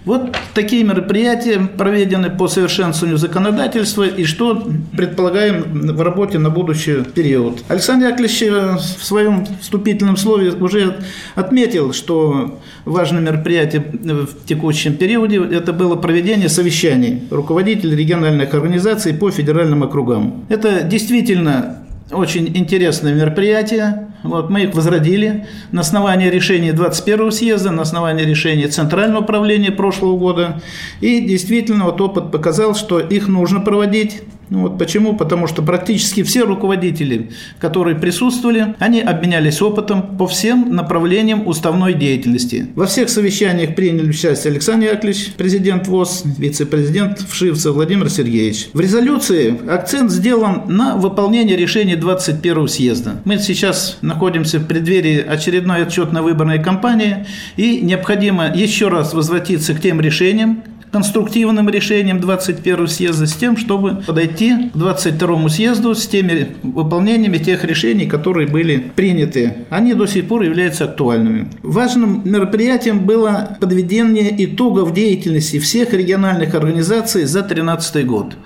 Вот 0.05 0.35
такие 0.53 0.83
мероприятия 0.83 1.59
проведены 1.59 2.29
по 2.29 2.47
совершенствованию 2.47 3.17
законодательства 3.17 4.03
и 4.03 4.23
что 4.23 4.63
предполагаем 4.95 5.95
в 5.95 6.01
работе 6.01 6.37
на 6.37 6.51
будущий 6.51 7.03
период. 7.03 7.63
Александр 7.67 8.07
Яковлевич 8.09 8.43
э, 8.43 8.75
в 8.75 9.03
своем 9.03 9.47
вступительном 9.61 10.15
слове 10.15 10.51
уже 10.51 10.97
отметил, 11.33 11.91
что 11.91 12.59
важное 12.85 13.21
мероприятие 13.21 13.83
в 13.83 14.45
текущем 14.45 14.95
периоде– 14.95 15.37
это 15.51 15.73
было 15.73 15.95
проведение 15.95 16.49
совещаний 16.49 17.23
руководителей 17.31 17.95
региональных 17.95 18.53
организаций 18.53 19.11
по 19.11 19.31
федеральным 19.31 19.81
округам. 19.81 20.45
Это 20.49 20.83
действительно 20.83 21.84
очень 22.11 22.47
интересное 22.55 23.13
мероприятие. 23.13 24.11
Вот, 24.23 24.49
мы 24.49 24.63
их 24.63 24.73
возродили 24.73 25.47
на 25.71 25.81
основании 25.81 26.29
решения 26.29 26.73
21 26.73 27.31
съезда, 27.31 27.71
на 27.71 27.81
основании 27.81 28.23
решения 28.23 28.67
Центрального 28.67 29.21
управления 29.21 29.71
прошлого 29.71 30.17
года. 30.17 30.61
И 31.01 31.21
действительно, 31.21 31.85
вот 31.85 32.01
опыт 32.01 32.31
показал, 32.31 32.75
что 32.75 32.99
их 32.99 33.27
нужно 33.27 33.59
проводить 33.59 34.21
ну 34.49 34.61
вот 34.61 34.77
почему? 34.77 35.15
Потому 35.15 35.47
что 35.47 35.61
практически 35.61 36.23
все 36.23 36.43
руководители, 36.43 37.31
которые 37.59 37.95
присутствовали, 37.95 38.75
они 38.79 39.01
обменялись 39.01 39.61
опытом 39.61 40.17
по 40.17 40.27
всем 40.27 40.75
направлениям 40.75 41.47
уставной 41.47 41.93
деятельности. 41.93 42.67
Во 42.75 42.85
всех 42.85 43.09
совещаниях 43.09 43.75
приняли 43.75 44.09
участие 44.09 44.51
Александр 44.51 44.87
Яковлевич, 44.87 45.33
президент 45.37 45.87
ВОЗ, 45.87 46.23
вице-президент 46.37 47.19
Вшивцев 47.27 47.73
Владимир 47.73 48.09
Сергеевич. 48.09 48.67
В 48.73 48.79
резолюции 48.79 49.55
акцент 49.69 50.11
сделан 50.11 50.63
на 50.67 50.95
выполнение 50.95 51.57
решения 51.57 51.95
21 51.95 52.67
съезда. 52.67 53.21
Мы 53.25 53.39
сейчас 53.39 53.97
находимся 54.01 54.59
в 54.59 54.65
преддверии 54.65 55.23
очередной 55.25 55.83
отчетно-выборной 55.83 56.61
кампании, 56.61 57.25
и 57.57 57.81
необходимо 57.81 58.53
еще 58.53 58.89
раз 58.89 59.13
возвратиться 59.13 59.73
к 59.73 59.81
тем 59.81 59.99
решениям, 60.01 60.63
конструктивным 60.95 61.67
решением 61.69 62.21
21 62.21 62.87
съезда 62.87 63.27
с 63.27 63.33
тем, 63.33 63.57
чтобы 63.57 64.01
подойти 64.07 64.69
к 64.69 64.77
22 64.77 65.49
съезду 65.49 65.93
с 65.93 66.07
теми 66.07 66.55
выполнениями 66.63 67.37
тех 67.37 67.65
решений, 67.65 68.05
которые 68.05 68.47
были 68.47 68.77
приняты. 68.95 69.65
Они 69.69 69.93
до 69.93 70.05
сих 70.05 70.25
пор 70.29 70.43
являются 70.43 70.85
актуальными. 70.85 71.49
Важным 71.63 72.21
мероприятием 72.23 72.99
было 72.99 73.57
подведение 73.59 74.33
итогов 74.45 74.93
деятельности 74.93 75.59
всех 75.59 75.91
региональных 75.91 76.55
организаций 76.55 77.25
за 77.25 77.39
2013 77.39 78.05
год. 78.05 78.37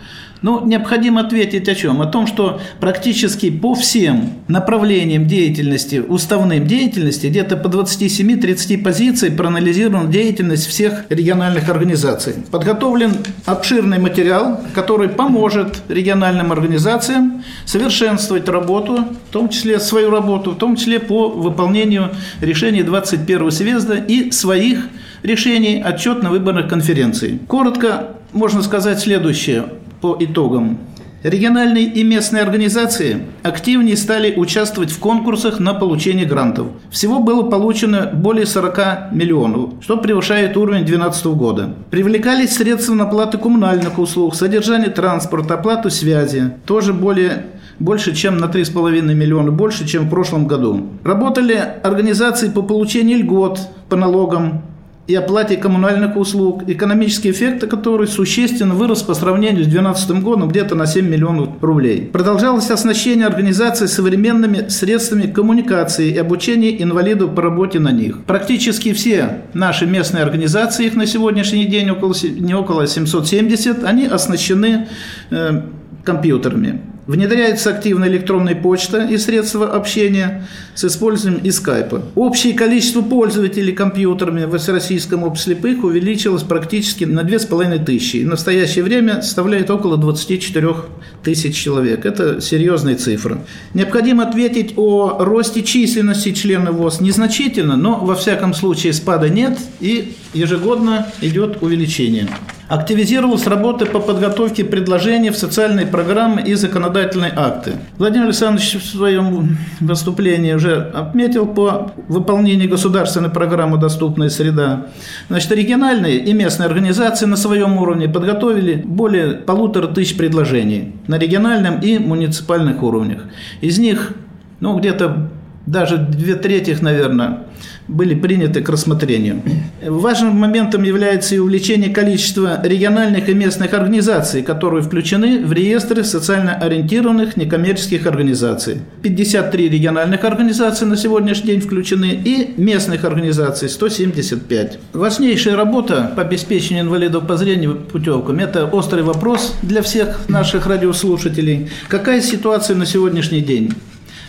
Ну, 0.41 0.65
необходимо 0.65 1.21
ответить 1.21 1.67
о 1.67 1.75
чем? 1.75 2.01
О 2.01 2.05
том, 2.05 2.25
что 2.25 2.61
практически 2.79 3.51
по 3.51 3.75
всем 3.75 4.29
направлениям 4.47 5.27
деятельности, 5.27 5.97
уставным 5.97 6.65
деятельности, 6.65 7.27
где-то 7.27 7.57
по 7.57 7.67
27-30 7.67 8.81
позиций 8.81 9.31
проанализирована 9.31 10.09
деятельность 10.09 10.67
всех 10.67 11.05
региональных 11.09 11.67
организаций. 11.69 12.35
Подготовлен 12.51 13.11
обширный 13.45 13.99
материал, 13.99 14.61
который 14.73 15.09
поможет 15.09 15.81
региональным 15.89 16.53
организациям 16.53 17.43
совершенствовать 17.65 18.47
работу, 18.47 19.05
в 19.29 19.33
том 19.33 19.49
числе 19.49 19.79
свою 19.79 20.09
работу, 20.09 20.51
в 20.51 20.57
том 20.57 20.77
числе 20.77 20.99
по 20.99 21.29
выполнению 21.29 22.11
решений 22.39 22.83
21 22.83 23.51
съезда 23.51 23.95
и 23.95 24.31
своих 24.31 24.87
решений 25.21 25.83
отчетно-выборных 25.85 26.69
конференций. 26.69 27.39
Коротко 27.47 28.15
можно 28.31 28.61
сказать 28.61 28.99
следующее 28.99 29.65
по 30.01 30.15
итогам. 30.19 30.77
Региональные 31.23 31.83
и 31.83 32.01
местные 32.03 32.43
организации 32.43 33.23
активнее 33.43 33.97
стали 33.97 34.33
участвовать 34.37 34.89
в 34.89 34.99
конкурсах 34.99 35.59
на 35.59 35.73
получение 35.73 36.25
грантов. 36.25 36.67
Всего 36.91 37.19
было 37.19 37.43
получено 37.43 38.09
более 38.13 38.45
40 38.45 39.11
миллионов, 39.11 39.71
что 39.81 39.97
превышает 39.97 40.55
уровень 40.55 40.85
2012 40.85 41.25
года. 41.25 41.75
Привлекались 41.89 42.55
средства 42.55 42.93
на 42.93 43.03
оплату 43.03 43.37
коммунальных 43.37 43.99
услуг, 43.99 44.33
содержание 44.33 44.89
транспорта, 44.89 45.55
оплату 45.55 45.89
связи. 45.89 46.53
Тоже 46.65 46.93
более 46.93 47.47
больше, 47.79 48.15
чем 48.15 48.37
на 48.37 48.45
3,5 48.45 49.01
миллиона, 49.13 49.51
больше, 49.51 49.85
чем 49.85 50.05
в 50.05 50.09
прошлом 50.09 50.47
году. 50.47 50.87
Работали 51.03 51.61
организации 51.83 52.49
по 52.49 52.61
получению 52.61 53.19
льгот 53.19 53.59
по 53.89 53.97
налогам 53.97 54.61
и 55.09 55.15
оплате 55.15 55.57
коммунальных 55.57 56.15
услуг, 56.17 56.63
экономический 56.67 57.31
эффект 57.31 57.67
который 57.67 58.07
существенно 58.07 58.75
вырос 58.75 59.01
по 59.01 59.15
сравнению 59.15 59.63
с 59.63 59.67
2012 59.67 60.23
годом 60.23 60.49
где-то 60.49 60.75
на 60.75 60.85
7 60.85 61.03
миллионов 61.03 61.49
рублей. 61.61 62.01
Продолжалось 62.13 62.69
оснащение 62.69 63.25
организации 63.25 63.87
современными 63.87 64.67
средствами 64.69 65.23
коммуникации 65.23 66.11
и 66.11 66.17
обучения 66.17 66.81
инвалидов 66.81 67.33
по 67.33 67.41
работе 67.41 67.79
на 67.79 67.91
них. 67.91 68.23
Практически 68.25 68.93
все 68.93 69.41
наши 69.55 69.87
местные 69.87 70.23
организации, 70.23 70.85
их 70.85 70.95
на 70.95 71.07
сегодняшний 71.07 71.65
день 71.65 71.89
около, 71.89 72.13
не 72.23 72.53
около 72.53 72.85
770, 72.85 73.83
они 73.83 74.05
оснащены 74.05 74.89
э, 75.31 75.61
компьютерами. 76.03 76.81
Внедряется 77.09 77.71
активно 77.71 78.05
электронная 78.05 78.53
почта 78.53 79.03
и 79.03 79.17
средства 79.17 79.71
общения 79.71 80.47
с 80.75 80.85
использованием 80.85 81.43
и 81.43 81.49
скайпа. 81.49 82.03
Общее 82.13 82.53
количество 82.53 83.01
пользователей 83.01 83.73
компьютерами 83.73 84.45
в 84.45 84.55
Всероссийском 84.55 85.23
обществе 85.23 85.55
слепых 85.55 85.83
увеличилось 85.83 86.43
практически 86.43 87.05
на 87.05 87.23
2500 87.23 88.13
и 88.13 88.25
в 88.25 88.27
настоящее 88.27 88.83
время 88.83 89.23
составляет 89.23 89.71
около 89.71 89.97
24 89.97 90.75
тысяч 91.23 91.55
человек. 91.55 92.05
Это 92.05 92.41
серьезные 92.41 92.95
цифры. 92.95 93.39
Необходимо 93.73 94.27
ответить 94.27 94.73
о 94.75 95.17
росте 95.17 95.63
численности 95.63 96.31
членов 96.31 96.75
ВОЗ 96.75 97.01
незначительно, 97.01 97.75
но 97.75 97.95
во 97.95 98.13
всяком 98.13 98.53
случае 98.53 98.93
спада 98.93 99.29
нет 99.29 99.57
и 99.79 100.13
ежегодно 100.35 101.07
идет 101.21 101.63
увеличение. 101.63 102.27
Активизировалась 102.69 103.47
работа 103.47 103.87
по 103.87 103.99
подготовке 103.99 104.63
предложений 104.63 105.31
в 105.31 105.37
социальные 105.37 105.87
программы 105.87 106.43
и 106.43 106.53
законодательные 106.53 107.33
акты. 107.35 107.73
Владимир 107.97 108.25
Александрович 108.25 108.75
в 108.75 108.85
своем 108.85 109.57
выступлении 109.79 110.53
уже 110.53 110.75
отметил 110.93 111.47
по 111.47 111.91
выполнению 112.07 112.69
государственной 112.69 113.31
программы 113.31 113.79
«Доступная 113.79 114.29
среда». 114.29 114.85
Значит, 115.29 115.51
региональные 115.51 116.19
и 116.19 116.31
местные 116.31 116.67
организации 116.67 117.25
на 117.25 117.37
своем 117.37 117.75
уровне 117.77 118.07
подготовили 118.07 118.75
более 118.85 119.33
полутора 119.33 119.87
тысяч 119.87 120.15
предложений 120.15 120.93
на 121.07 121.17
региональном 121.17 121.79
и 121.79 121.97
муниципальных 121.97 122.83
уровнях. 122.83 123.23
Из 123.61 123.79
них 123.79 124.13
ну, 124.59 124.77
где-то 124.77 125.29
даже 125.69 125.97
две 125.97 126.35
трети, 126.35 126.75
наверное, 126.81 127.43
были 127.87 128.15
приняты 128.15 128.61
к 128.61 128.69
рассмотрению. 128.69 129.41
Важным 129.85 130.35
моментом 130.35 130.81
является 130.83 131.35
и 131.35 131.37
увеличение 131.37 131.91
количества 131.91 132.59
региональных 132.63 133.29
и 133.29 133.33
местных 133.35 133.73
организаций, 133.73 134.41
которые 134.41 134.81
включены 134.81 135.45
в 135.45 135.53
реестры 135.53 136.03
социально 136.03 136.55
ориентированных 136.55 137.37
некоммерческих 137.37 138.07
организаций. 138.07 138.79
53 139.03 139.69
региональных 139.69 140.23
организации 140.23 140.85
на 140.85 140.97
сегодняшний 140.97 141.51
день 141.51 141.61
включены 141.61 142.19
и 142.25 142.53
местных 142.57 143.03
организаций 143.03 143.69
175. 143.69 144.79
Важнейшая 144.93 145.55
работа 145.55 146.11
по 146.15 146.23
обеспечению 146.23 146.85
инвалидов 146.85 147.27
по 147.27 147.37
зрению 147.37 147.75
путевками– 147.75 148.41
это 148.43 148.65
острый 148.65 149.03
вопрос 149.03 149.55
для 149.61 149.83
всех 149.83 150.29
наших 150.29 150.65
радиослушателей. 150.65 151.69
Какая 151.87 152.21
ситуация 152.21 152.75
на 152.75 152.87
сегодняшний 152.87 153.41
день? 153.41 153.73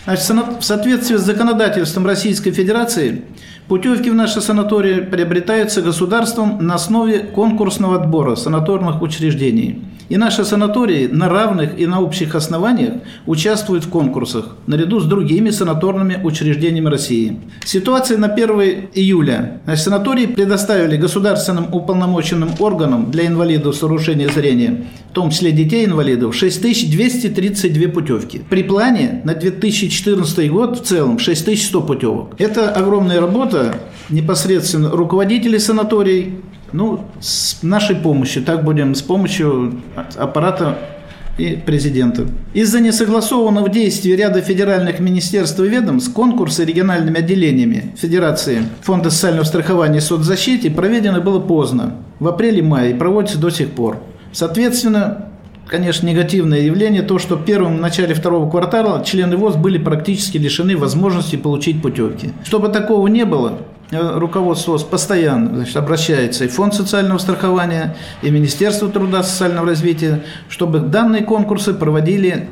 Значит, 0.04 0.24
в 0.60 0.64
соответствии 0.64 1.16
с 1.16 1.20
законодательством 1.20 2.06
Российской 2.06 2.52
Федерации 2.52 3.22
путевки 3.68 4.10
в 4.10 4.14
наши 4.14 4.40
санатории 4.40 5.00
приобретаются 5.00 5.82
государством 5.82 6.64
на 6.66 6.74
основе 6.74 7.20
конкурсного 7.20 7.96
отбора 7.96 8.34
санаторных 8.36 9.02
учреждений– 9.02 9.84
и 10.10 10.16
наши 10.16 10.44
санатории 10.44 11.06
на 11.06 11.28
равных 11.28 11.78
и 11.78 11.86
на 11.86 12.00
общих 12.02 12.34
основаниях 12.34 12.94
участвуют 13.26 13.84
в 13.84 13.90
конкурсах, 13.90 14.56
наряду 14.66 14.98
с 14.98 15.06
другими 15.06 15.50
санаторными 15.50 16.20
учреждениями 16.22 16.88
России. 16.88 17.40
Ситуация 17.64 18.18
на 18.18 18.26
1 18.26 18.88
июля. 18.92 19.60
Значит, 19.64 19.84
санатории 19.84 20.26
предоставили 20.26 20.96
государственным 20.96 21.72
уполномоченным 21.72 22.50
органам 22.58 23.12
для 23.12 23.28
инвалидов 23.28 23.76
с 23.76 23.82
нарушением 23.82 24.32
зрения, 24.32 24.86
в 25.10 25.12
том 25.12 25.30
числе 25.30 25.50
детей-инвалидов, 25.50 26.36
6232 26.36 27.88
путевки. 27.88 28.42
При 28.48 28.62
плане 28.62 29.20
на 29.24 29.34
2014 29.34 30.50
год 30.50 30.78
в 30.78 30.84
целом 30.84 31.18
6100 31.18 31.82
путевок. 31.82 32.34
Это 32.38 32.70
огромная 32.70 33.20
работа 33.20 33.74
непосредственно 34.08 34.90
руководителей 34.90 35.58
санаторий, 35.58 36.36
ну, 36.72 37.04
с 37.18 37.60
нашей 37.62 37.96
помощью, 37.96 38.44
так 38.44 38.64
будем, 38.64 38.94
с 38.94 39.02
помощью 39.02 39.80
аппарата 40.16 40.78
и 41.38 41.56
президента. 41.56 42.26
Из-за 42.54 42.80
несогласованного 42.80 43.68
действия 43.68 44.14
ряда 44.14 44.42
федеральных 44.42 45.00
министерств 45.00 45.58
и 45.58 45.68
ведомств 45.68 46.12
конкурсы 46.12 46.64
региональными 46.64 47.18
отделениями 47.18 47.96
Федерации 47.96 48.62
Фонда 48.82 49.10
социального 49.10 49.44
страхования 49.44 49.98
и 49.98 50.02
соцзащиты 50.02 50.70
проведено 50.70 51.20
было 51.20 51.40
поздно, 51.40 51.96
в 52.20 52.28
апреле-мае, 52.28 52.92
и 52.92 52.94
проводится 52.94 53.38
до 53.38 53.50
сих 53.50 53.70
пор. 53.70 53.98
Соответственно, 54.32 55.26
конечно, 55.66 56.06
негативное 56.06 56.60
явление 56.60 57.02
то, 57.02 57.18
что 57.18 57.36
в 57.36 57.44
первом 57.44 57.80
начале 57.80 58.14
второго 58.14 58.50
квартала 58.50 59.04
члены 59.04 59.36
ВОЗ 59.36 59.56
были 59.56 59.78
практически 59.78 60.38
лишены 60.38 60.76
возможности 60.76 61.36
получить 61.36 61.82
путевки. 61.82 62.32
Чтобы 62.44 62.68
такого 62.68 63.06
не 63.08 63.24
было, 63.24 63.58
Э, 63.90 64.18
руководство 64.18 64.78
постоянно 64.78 65.56
значит, 65.56 65.76
обращается 65.76 66.44
и 66.44 66.48
Фонд 66.48 66.74
социального 66.74 67.18
страхования, 67.18 67.96
и 68.22 68.30
Министерство 68.30 68.88
труда 68.88 69.20
и 69.20 69.22
социального 69.24 69.66
развития, 69.66 70.22
чтобы 70.48 70.78
данные 70.78 71.24
конкурсы 71.24 71.74
проводили 71.74 72.48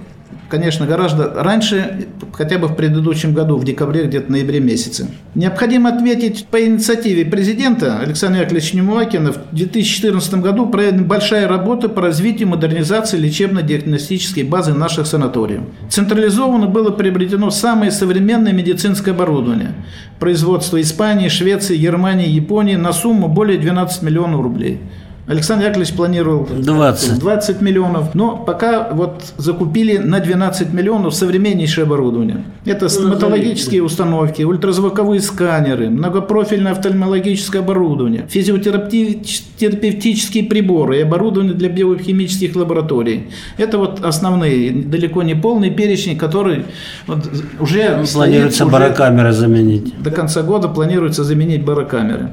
конечно, 0.48 0.87
гораздо 0.87 1.32
раньше, 1.34 2.08
хотя 2.32 2.58
бы 2.58 2.68
в 2.68 2.76
предыдущем 2.76 3.34
году, 3.34 3.56
в 3.56 3.64
декабре, 3.64 4.04
где-то 4.04 4.30
ноябре 4.30 4.61
месяце. 4.61 5.08
Необходимо 5.34 5.90
ответить 5.90 6.46
по 6.46 6.64
инициативе 6.64 7.24
президента 7.24 7.98
Александра 8.00 8.42
Яковлевича 8.42 8.76
Немуакина 8.76 9.32
в 9.32 9.38
2014 9.52 10.34
году 10.34 10.66
проведена 10.66 11.02
большая 11.02 11.46
работа 11.48 11.88
по 11.88 12.02
развитию 12.02 12.48
модернизации 12.48 13.18
лечебно-диагностической 13.18 14.44
базы 14.44 14.74
наших 14.74 15.06
санаториев. 15.06 15.62
Централизованно 15.90 16.66
было 16.66 16.90
приобретено 16.90 17.50
самое 17.50 17.90
современное 17.90 18.52
медицинское 18.52 19.12
оборудование. 19.12 19.74
Производство 20.18 20.80
Испании, 20.80 21.28
Швеции, 21.28 21.76
Германии, 21.76 22.28
Японии 22.28 22.76
на 22.76 22.92
сумму 22.92 23.28
более 23.28 23.58
12 23.58 24.02
миллионов 24.02 24.40
рублей. 24.42 24.80
Александр 25.28 25.66
Яковлевич 25.66 25.94
планировал 25.94 26.46
20. 26.46 27.18
20 27.18 27.60
миллионов, 27.60 28.14
но 28.14 28.38
пока 28.38 28.88
вот 28.90 29.22
закупили 29.36 29.98
на 29.98 30.20
12 30.20 30.72
миллионов 30.72 31.14
современнейшее 31.14 31.84
оборудование. 31.84 32.44
Это 32.64 32.84
ну, 32.84 32.88
стоматологические 32.88 33.82
установки, 33.82 34.42
ультразвуковые 34.42 35.20
сканеры, 35.20 35.90
многопрофильное 35.90 36.72
офтальмологическое 36.72 37.60
оборудование, 37.60 38.26
физиотерапевтические 38.26 40.44
приборы 40.44 40.96
и 40.96 41.02
оборудование 41.02 41.52
для 41.52 41.68
биохимических 41.68 42.56
лабораторий. 42.56 43.28
Это 43.58 43.76
вот 43.76 44.02
основные, 44.02 44.72
далеко 44.72 45.22
не 45.22 45.34
полный 45.34 45.70
перечень, 45.70 46.16
который 46.16 46.64
вот 47.06 47.28
уже 47.60 48.02
планируется 48.10 48.64
стоит, 48.64 48.72
барокамеры 48.72 49.32
заменить. 49.32 49.92
До 50.02 50.10
конца 50.10 50.42
года 50.42 50.68
планируется 50.68 51.22
заменить 51.22 51.66
барокамеры. 51.66 52.30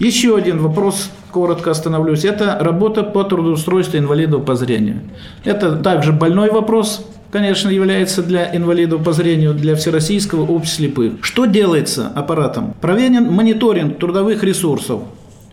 Еще 0.00 0.36
один 0.36 0.58
вопрос, 0.58 1.10
коротко 1.34 1.72
остановлюсь, 1.72 2.24
это 2.24 2.56
работа 2.60 3.02
по 3.02 3.24
трудоустройству 3.24 3.98
инвалидов 3.98 4.44
по 4.44 4.54
зрению. 4.54 5.00
Это 5.42 5.74
также 5.74 6.12
больной 6.12 6.48
вопрос, 6.52 7.04
конечно, 7.32 7.68
является 7.70 8.22
для 8.22 8.56
инвалидов 8.56 9.02
по 9.02 9.12
зрению, 9.12 9.52
для 9.52 9.74
Всероссийского 9.74 10.42
общества 10.42 10.84
слепых. 10.84 11.12
Что 11.22 11.46
делается 11.46 12.12
аппаратом? 12.14 12.74
Проведен 12.80 13.32
мониторинг 13.32 13.98
трудовых 13.98 14.44
ресурсов 14.44 15.00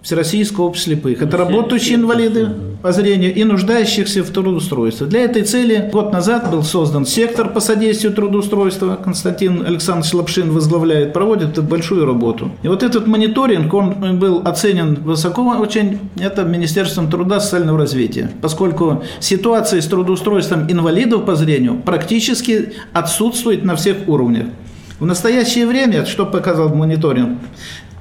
Всероссийского 0.04 0.66
общества 0.66 0.94
слепых. 0.94 1.24
Это 1.24 1.36
работающие 1.36 1.96
инвалиды 1.96 2.50
по 2.82 2.92
зрению 2.92 3.34
и 3.34 3.44
нуждающихся 3.44 4.24
в 4.24 4.30
трудоустройстве. 4.30 5.08
Для 5.08 5.22
этой 5.22 5.44
цели 5.44 5.90
год 5.92 6.12
назад 6.12 6.50
был 6.52 6.64
создан 6.64 7.06
сектор 7.06 7.50
по 7.50 7.60
содействию 7.60 8.14
трудоустройства. 8.14 9.00
Константин 9.04 9.66
Александрович 9.66 10.14
Лапшин 10.14 10.52
возглавляет, 10.52 11.14
проводит 11.14 11.62
большую 11.64 12.06
работу. 12.06 12.52
И 12.64 12.68
вот 12.68 12.84
этот 12.84 13.08
мониторинг, 13.08 13.74
он 13.74 14.20
был 14.20 14.42
оценен 14.44 14.96
высоко 14.96 15.42
очень, 15.42 16.00
это 16.20 16.44
Министерством 16.44 17.10
труда 17.10 17.38
и 17.38 17.40
социального 17.40 17.78
развития, 17.78 18.32
поскольку 18.42 19.04
ситуация 19.20 19.82
с 19.82 19.86
трудоустройством 19.86 20.72
инвалидов 20.72 21.26
по 21.26 21.36
зрению 21.36 21.76
практически 21.78 22.74
отсутствует 22.94 23.64
на 23.64 23.76
всех 23.76 24.08
уровнях. 24.08 24.48
В 25.00 25.06
настоящее 25.06 25.66
время, 25.66 26.06
что 26.06 26.28
показал 26.28 26.70
мониторинг, 26.70 27.40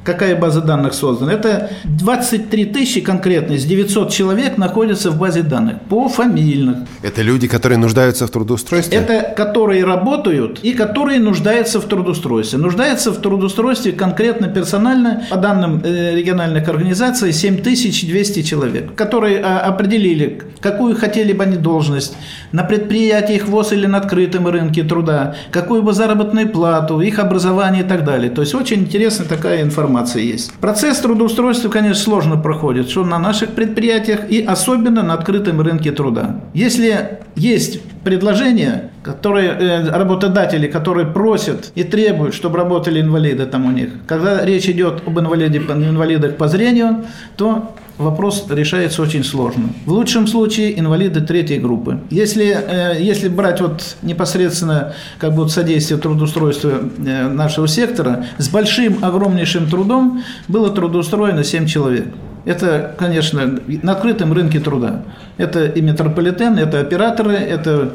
Какая 0.04 0.34
база 0.34 0.62
данных 0.62 0.94
создана? 0.94 1.32
Это 1.32 1.70
23 1.84 2.64
тысячи 2.66 3.00
конкретно 3.00 3.54
из 3.54 3.64
900 3.64 4.10
человек 4.10 4.56
находятся 4.56 5.10
в 5.10 5.18
базе 5.18 5.42
данных 5.42 5.80
по 5.88 6.08
фамильных. 6.08 6.78
Это 7.02 7.20
люди, 7.20 7.46
которые 7.48 7.78
нуждаются 7.78 8.26
в 8.26 8.30
трудоустройстве? 8.30 8.98
Это 8.98 9.34
которые 9.36 9.84
работают 9.84 10.60
и 10.62 10.72
которые 10.72 11.20
нуждаются 11.20 11.80
в 11.80 11.84
трудоустройстве. 11.84 12.58
Нуждаются 12.58 13.10
в 13.10 13.18
трудоустройстве 13.18 13.92
конкретно 13.92 14.48
персонально, 14.48 15.24
по 15.30 15.36
данным 15.36 15.82
э, 15.84 16.16
региональных 16.16 16.68
организаций, 16.68 17.32
7200 17.32 18.42
человек, 18.42 18.94
которые 18.94 19.40
а, 19.40 19.60
определили, 19.60 20.42
какую 20.60 20.96
хотели 20.96 21.32
бы 21.32 21.44
они 21.44 21.56
должность 21.56 22.16
на 22.52 22.64
предприятиях 22.64 23.46
ВОЗ 23.46 23.72
или 23.72 23.86
на 23.86 23.98
открытом 23.98 24.48
рынке 24.48 24.82
труда, 24.82 25.34
какую 25.50 25.82
бы 25.82 25.92
заработную 25.92 26.48
плату, 26.48 27.00
их 27.00 27.18
образование 27.18 27.84
и 27.84 27.86
так 27.86 28.04
далее. 28.04 28.30
То 28.30 28.40
есть 28.40 28.54
очень 28.54 28.80
интересная 28.80 29.26
такая 29.26 29.62
информация 29.62 29.90
информация 30.00 30.22
есть. 30.22 30.52
Процесс 30.60 30.98
трудоустройства, 30.98 31.68
конечно, 31.68 32.02
сложно 32.02 32.36
проходит, 32.36 32.90
что 32.90 33.04
на 33.04 33.18
наших 33.18 33.50
предприятиях 33.50 34.30
и 34.30 34.42
особенно 34.42 35.02
на 35.02 35.14
открытом 35.14 35.60
рынке 35.60 35.92
труда. 35.92 36.40
Если 36.54 37.18
есть 37.36 37.82
предложения, 38.04 38.90
которые 39.02 39.50
э, 39.50 39.90
работодатели, 39.90 40.66
которые 40.66 41.06
просят 41.06 41.72
и 41.74 41.84
требуют, 41.84 42.34
чтобы 42.34 42.58
работали 42.58 43.00
инвалиды 43.00 43.46
там 43.46 43.66
у 43.66 43.70
них. 43.70 43.88
Когда 44.06 44.44
речь 44.44 44.68
идет 44.68 45.02
об 45.06 45.18
инвалиде, 45.18 45.58
инвалидах 45.58 46.36
по 46.36 46.48
зрению, 46.48 47.04
то 47.36 47.74
вопрос 48.00 48.46
решается 48.48 49.02
очень 49.02 49.24
сложно. 49.24 49.70
В 49.86 49.92
лучшем 49.92 50.26
случае 50.26 50.78
инвалиды 50.78 51.20
третьей 51.20 51.58
группы. 51.58 52.00
Если, 52.10 52.46
э, 52.46 53.00
если 53.00 53.28
брать 53.28 53.60
вот 53.60 53.96
непосредственно 54.02 54.94
как 55.18 55.30
бы 55.30 55.42
вот 55.42 55.52
содействие 55.52 56.00
трудоустройства 56.00 56.72
э, 56.98 57.28
нашего 57.28 57.68
сектора, 57.68 58.26
с 58.38 58.48
большим, 58.48 59.04
огромнейшим 59.04 59.68
трудом 59.68 60.22
было 60.48 60.70
трудоустроено 60.70 61.44
7 61.44 61.66
человек. 61.66 62.06
Это, 62.44 62.94
конечно, 62.98 63.60
на 63.66 63.92
открытом 63.92 64.32
рынке 64.32 64.60
труда. 64.60 65.02
Это 65.36 65.66
и 65.66 65.80
метрополитен, 65.82 66.58
это 66.58 66.80
операторы, 66.80 67.34
это 67.34 67.92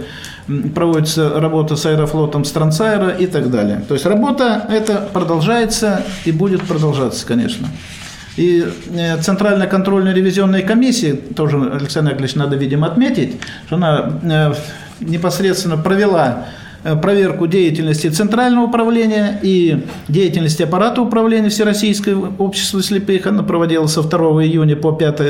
проводится 0.76 1.40
работа 1.40 1.76
с 1.76 1.86
аэрофлотом 1.86 2.46
Странцайра 2.46 3.10
и 3.10 3.26
так 3.26 3.50
далее. 3.50 3.84
То 3.88 3.96
есть 3.96 4.06
работа 4.06 4.66
это 4.70 5.08
продолжается 5.12 6.04
и 6.26 6.32
будет 6.32 6.62
продолжаться, 6.62 7.26
конечно. 7.26 7.68
И 8.38 8.66
э, 8.94 9.18
Центральная 9.22 9.68
контрольная 9.68 10.14
ревизионная 10.14 10.62
комиссия, 10.62 11.14
тоже 11.14 11.58
Александр 11.58 12.12
Яковлевич 12.12 12.36
надо, 12.36 12.56
видимо, 12.58 12.88
отметить, 12.88 13.40
что 13.68 13.76
она 13.78 14.20
э, 14.24 14.54
непосредственно 15.00 15.78
провела 15.78 16.46
проверку 17.02 17.48
деятельности 17.48 18.08
Центрального 18.10 18.66
управления 18.66 19.40
и 19.42 19.84
деятельности 20.08 20.64
аппарата 20.64 21.02
управления 21.02 21.50
Всероссийского 21.50 22.34
общества 22.38 22.84
слепых. 22.84 23.26
Она 23.26 23.44
проводилась 23.44 23.94
со 23.94 24.04
2 24.04 24.18
июня 24.44 24.76
по 24.76 24.92
5. 24.92 25.22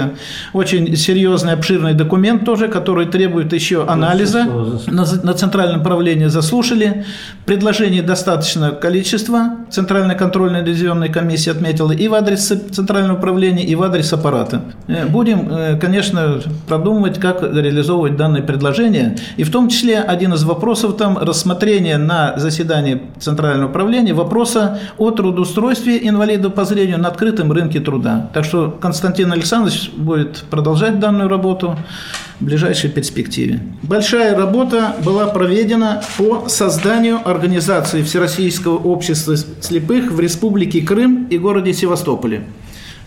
Очень 0.53 0.95
серьезный, 0.95 1.53
обширный 1.53 1.93
документ 1.93 2.45
тоже, 2.45 2.68
который 2.68 3.06
требует 3.06 3.53
еще 3.53 3.86
анализа. 3.86 4.45
На, 4.88 5.06
на 5.24 5.34
Центральном 5.34 5.82
управлении 5.82 6.28
заслушали. 6.28 7.06
Предложений 7.45 8.01
достаточно 8.01 8.72
количество. 8.72 9.51
Центральная 9.70 10.16
контрольная 10.16 10.64
ревизионная 10.64 11.10
комиссия 11.10 11.51
отметила 11.51 11.91
и 11.91 12.08
в 12.08 12.14
адрес 12.14 12.51
Центрального 12.72 13.18
управления, 13.18 13.64
и 13.64 13.76
в 13.76 13.84
адрес 13.84 14.12
аппарата. 14.14 14.62
Э, 14.88 15.06
будем, 15.06 15.49
э, 15.49 15.80
конечно, 15.80 16.41
продумывать, 16.68 17.20
как 17.20 17.41
реализовывать 17.43 18.18
данные 18.18 18.43
предложения. 18.43 19.16
И 19.38 19.43
в 19.43 19.51
том 19.51 19.70
числе 19.70 19.99
один 19.99 20.34
из 20.34 20.43
вопросов 20.43 20.97
там 20.97 21.18
рассмотрения 21.46 22.00
на 22.00 22.34
заседании 22.38 23.04
Центрального 23.20 23.70
управления 23.70 24.16
вопроса 24.16 24.80
о 24.98 25.12
трудоустройстве 25.12 26.00
инвалидов 26.08 26.56
по 26.56 26.66
зрению 26.66 26.98
на 26.98 27.10
открытом 27.10 27.52
рынке 27.52 27.80
труда. 27.80 28.32
Так 28.34 28.46
что 28.46 28.76
Константин 28.82 29.32
Александрович 29.32 29.91
будет 29.96 30.43
продолжать 30.50 31.00
данную 31.00 31.30
работу 31.30 31.78
в 32.39 32.46
ближайшей 32.46 32.89
перспективе. 32.89 33.60
Большая 33.84 34.36
работа 34.36 34.96
была 35.06 35.28
проведена 35.28 36.02
по 36.18 36.46
созданию 36.50 37.20
организации 37.24 38.02
Всероссийского 38.02 38.78
общества 38.78 39.36
слепых 39.62 40.12
в 40.12 40.20
Республике 40.20 40.82
Крым 40.82 41.28
и 41.30 41.38
городе 41.38 41.74
Севастополе. 41.74 42.41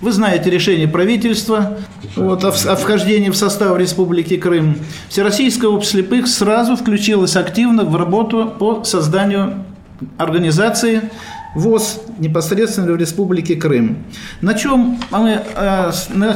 Вы 0.01 0.12
знаете 0.12 0.49
решение 0.49 0.86
правительства 0.86 1.78
вот, 2.14 2.44
о, 2.44 2.49
о 2.51 2.76
вхождении 2.76 3.30
в 3.30 3.36
состав 3.36 3.76
Республики 3.76 4.36
Крым. 4.36 4.78
Всероссийское 5.09 5.68
общество 5.68 5.99
слепых 5.99 6.28
сразу 6.28 6.76
включилось 6.76 7.34
активно 7.34 7.84
в 7.84 7.96
работу 7.96 8.55
по 8.59 8.84
созданию 8.84 9.64
организации 10.16 11.11
ВОЗ 11.59 12.00
непосредственно 12.18 12.92
в 12.92 12.96
Республике 12.96 13.56
Крым. 13.56 13.98
На 14.40 14.54
чем 14.54 14.98
мы 15.11 15.40
э, 15.54 15.90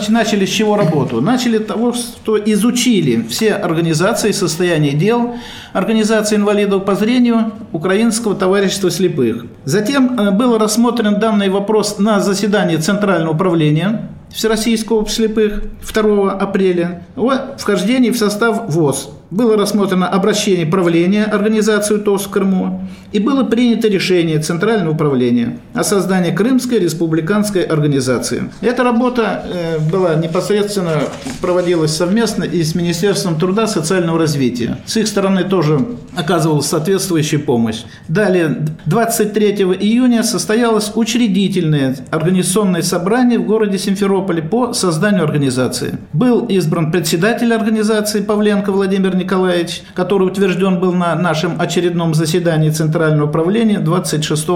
начали 0.09 0.45
с 0.45 0.51
чего 0.51 0.77
работу? 0.77 1.21
Начали 1.21 1.59
того, 1.59 1.93
что 1.93 2.37
изучили 2.39 3.23
все 3.29 3.55
организации 3.55 4.33
состояние 4.33 4.93
дел 4.93 5.35
Организации 5.73 6.37
инвалидов 6.37 6.85
по 6.85 6.95
зрению 6.95 7.53
Украинского 7.73 8.35
товарищества 8.35 8.91
слепых. 8.91 9.47
Затем 9.65 10.19
э, 10.19 10.31
был 10.33 10.59
рассмотрен 10.59 11.19
данный 11.19 11.49
вопрос 11.49 11.99
на 11.99 12.21
заседании 12.21 12.77
Центрального 12.77 13.35
управления 13.35 14.11
Всероссийского 14.31 14.99
общества 14.99 15.25
слепых 15.25 15.63
2 15.95 16.33
апреля 16.33 17.07
о 17.17 17.57
вхождении 17.59 18.11
в 18.11 18.19
состав 18.19 18.69
ВОЗ 18.69 19.11
было 19.33 19.57
рассмотрено 19.57 20.09
обращение 20.09 20.67
правления 20.67 21.25
организации 21.25 21.97
ТОС 21.97 22.25
в 22.25 22.31
Крыму 22.31 22.83
и 23.13 23.19
было 23.19 23.45
принято 23.45 23.89
решение 23.89 24.39
Центрального 24.39 24.93
управления 24.93 25.59
о 25.73 25.85
создании 25.85 26.33
Крымской 26.33 26.79
республиканской 26.79 27.63
организации. 27.63 28.51
Эта 28.61 28.85
работа 28.85 29.45
э, 29.45 29.79
была 29.79 30.15
непосредственно 30.17 31.05
проводилась 31.41 31.97
совместно 31.97 32.45
и 32.45 32.63
с 32.63 32.75
Министерством 32.75 33.39
труда 33.39 33.65
и 33.65 33.67
социального 33.69 34.19
развития. 34.19 34.79
С 34.85 34.99
их 34.99 35.07
стороны 35.07 35.45
тоже 35.45 35.81
оказывалась 36.15 36.67
соответствующая 36.67 37.39
помощь. 37.39 37.85
Далее, 38.09 38.67
23 38.85 39.53
июня 39.81 40.25
состоялось 40.25 40.93
учредительное 40.95 41.97
организационное 42.11 42.83
собрание 42.83 43.39
в 43.39 43.47
городе 43.47 43.79
Симферополе 43.79 44.43
по 44.43 44.75
созданию 44.75 45.25
организации. 45.25 45.99
Был 46.13 46.45
избран 46.47 46.93
председатель 46.93 47.55
организации 47.55 48.21
Павленко 48.21 48.73
Владимир 48.73 49.22
Николаевич, 49.23 49.83
который 49.95 50.27
утвержден 50.27 50.81
был 50.81 50.93
на 50.93 51.15
нашем 51.15 51.61
очередном 51.61 52.15
заседании 52.15 52.71
Центрального 52.71 53.29
управления 53.29 53.79
26 53.79 54.47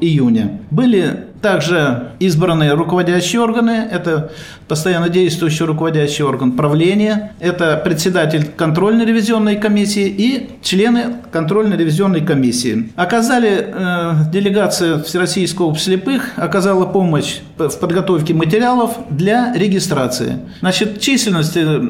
июня. 0.00 0.60
Были 0.70 1.26
также 1.42 2.08
избранные 2.18 2.74
руководящие 2.74 3.40
органы, 3.40 3.86
это 3.90 4.32
постоянно 4.68 5.08
действующий 5.08 5.64
руководящий 5.64 6.24
орган 6.24 6.52
правления, 6.52 7.34
это 7.38 7.80
председатель 7.84 8.46
контрольно-ревизионной 8.56 9.56
комиссии 9.56 10.08
и 10.08 10.50
члены 10.62 11.16
контрольно-ревизионной 11.30 12.22
комиссии. 12.22 12.92
Оказали 12.96 13.68
э, 13.68 14.30
делегация 14.32 15.02
Всероссийского 15.02 15.66
общества 15.66 15.86
слепых, 15.86 16.32
оказала 16.36 16.84
помощь 16.84 17.38
в 17.58 17.78
подготовке 17.78 18.34
материалов 18.34 18.96
для 19.08 19.54
регистрации. 19.54 20.40
Значит, 20.60 21.00
численность, 21.00 21.56
э, 21.56 21.80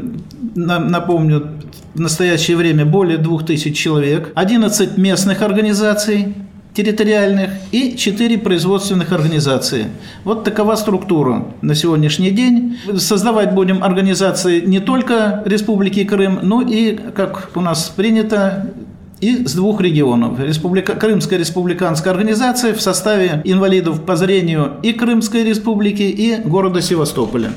напомню, 0.54 1.48
в 1.96 2.00
настоящее 2.00 2.58
время 2.58 2.84
более 2.84 3.16
2000 3.16 3.72
человек, 3.72 4.30
11 4.34 4.98
местных 4.98 5.40
организаций, 5.40 6.34
территориальных 6.74 7.52
и 7.72 7.96
4 7.96 8.36
производственных 8.36 9.12
организации. 9.12 9.86
Вот 10.22 10.44
такова 10.44 10.76
структура 10.76 11.46
на 11.62 11.74
сегодняшний 11.74 12.32
день. 12.32 12.76
Создавать 12.98 13.54
будем 13.54 13.82
организации 13.82 14.60
не 14.60 14.80
только 14.80 15.42
Республики 15.46 16.04
Крым, 16.04 16.40
но 16.42 16.60
и, 16.60 16.98
как 17.14 17.50
у 17.54 17.62
нас 17.62 17.88
принято, 17.88 18.74
и 19.22 19.46
с 19.46 19.54
двух 19.54 19.80
регионов. 19.80 20.38
Республика, 20.38 20.96
Крымская 20.96 21.38
республиканская 21.38 22.12
организация 22.12 22.74
в 22.74 22.82
составе 22.82 23.40
инвалидов 23.44 24.04
по 24.04 24.16
зрению 24.16 24.72
и 24.82 24.92
Крымской 24.92 25.44
республики, 25.44 26.02
и 26.02 26.42
города 26.44 26.82
Севастополя. 26.82 27.52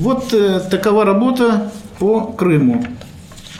Вот 0.00 0.34
э, 0.34 0.58
такова 0.68 1.04
работа 1.04 1.70
по 2.00 2.22
Крыму. 2.22 2.84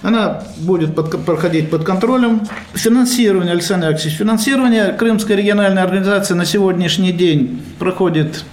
Она 0.02 0.42
будет 0.58 0.94
под, 0.94 1.24
проходить 1.24 1.70
под 1.70 1.84
контролем. 1.84 2.42
Финансирование, 2.74 3.52
Александр 3.52 3.88
Алексеевич, 3.88 4.18
финансирование 4.18 4.92
Крымской 4.92 5.36
региональной 5.36 5.82
организации 5.82 6.34
на 6.34 6.44
сегодняшний 6.44 7.12
день 7.12 7.62
проходит 7.78 8.44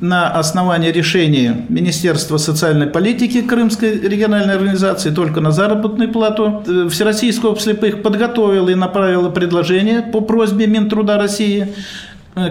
на 0.00 0.30
основании 0.30 0.90
решения 0.90 1.64
Министерства 1.68 2.36
социальной 2.36 2.86
политики 2.86 3.42
Крымской 3.42 3.98
региональной 3.98 4.54
организации 4.54 5.10
только 5.10 5.40
на 5.40 5.50
заработную 5.50 6.10
плату. 6.10 6.62
Всероссийское 6.90 7.50
общество 7.50 7.72
слепых 7.72 8.02
подготовило 8.02 8.68
и 8.68 8.74
направило 8.74 9.28
предложение 9.28 10.02
по 10.02 10.20
просьбе 10.20 10.66
Минтруда 10.66 11.18
России, 11.18 11.74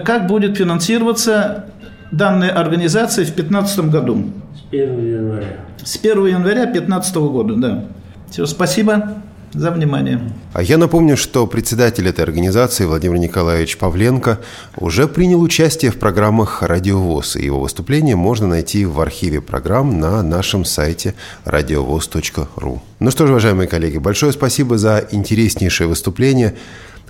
как 0.04 0.26
будет 0.26 0.56
финансироваться 0.56 1.66
данная 2.10 2.50
организация 2.50 3.24
в 3.24 3.34
2015 3.34 3.90
году. 3.90 4.24
С 4.54 4.72
1 4.72 5.14
января. 5.14 5.46
С 5.82 5.96
1 5.96 6.26
января 6.26 6.64
2015 6.64 7.14
года, 7.16 7.54
да. 7.56 7.84
Все, 8.32 8.46
спасибо 8.46 9.18
за 9.52 9.70
внимание. 9.70 10.18
А 10.54 10.62
я 10.62 10.78
напомню, 10.78 11.18
что 11.18 11.46
председатель 11.46 12.08
этой 12.08 12.24
организации 12.24 12.86
Владимир 12.86 13.18
Николаевич 13.18 13.76
Павленко 13.76 14.40
уже 14.78 15.06
принял 15.06 15.42
участие 15.42 15.90
в 15.90 15.98
программах 15.98 16.62
«Радиовоз», 16.62 17.36
и 17.36 17.44
его 17.44 17.60
выступление 17.60 18.16
можно 18.16 18.46
найти 18.46 18.86
в 18.86 18.98
архиве 19.02 19.42
программ 19.42 20.00
на 20.00 20.22
нашем 20.22 20.64
сайте 20.64 21.14
radiovoz.ru. 21.44 22.80
Ну 23.00 23.10
что 23.10 23.26
ж, 23.26 23.30
уважаемые 23.30 23.68
коллеги, 23.68 23.98
большое 23.98 24.32
спасибо 24.32 24.78
за 24.78 25.06
интереснейшее 25.10 25.86
выступление. 25.86 26.54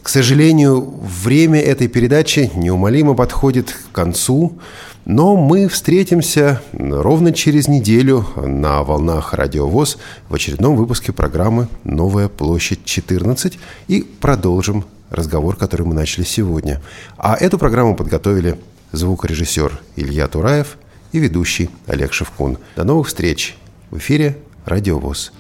К 0.03 0.09
сожалению, 0.09 0.81
время 0.81 1.61
этой 1.61 1.87
передачи 1.87 2.51
неумолимо 2.57 3.15
подходит 3.15 3.71
к 3.71 3.95
концу. 3.95 4.59
Но 5.05 5.37
мы 5.37 5.69
встретимся 5.69 6.61
ровно 6.73 7.33
через 7.33 7.67
неделю 7.67 8.27
на 8.37 8.83
волнах 8.85 9.35
Радиовоз 9.35 9.99
в 10.29 10.35
очередном 10.35 10.77
выпуске 10.77 11.13
программы 11.13 11.69
«Новая 11.83 12.29
площадь 12.29 12.81
14» 12.85 13.59
и 13.89 14.03
продолжим 14.21 14.85
разговор, 15.11 15.57
который 15.57 15.87
мы 15.87 15.95
начали 15.95 16.25
сегодня. 16.25 16.81
А 17.17 17.37
эту 17.37 17.59
программу 17.59 17.97
подготовили 17.97 18.59
звукорежиссер 18.93 19.81
Илья 19.97 20.29
Тураев 20.29 20.79
и 21.11 21.19
ведущий 21.19 21.69
Олег 21.87 22.13
Шевкун. 22.13 22.59
До 22.77 22.85
новых 22.85 23.09
встреч 23.09 23.57
в 23.91 23.99
эфире 23.99 24.39
«Радиовоз». 24.67 25.33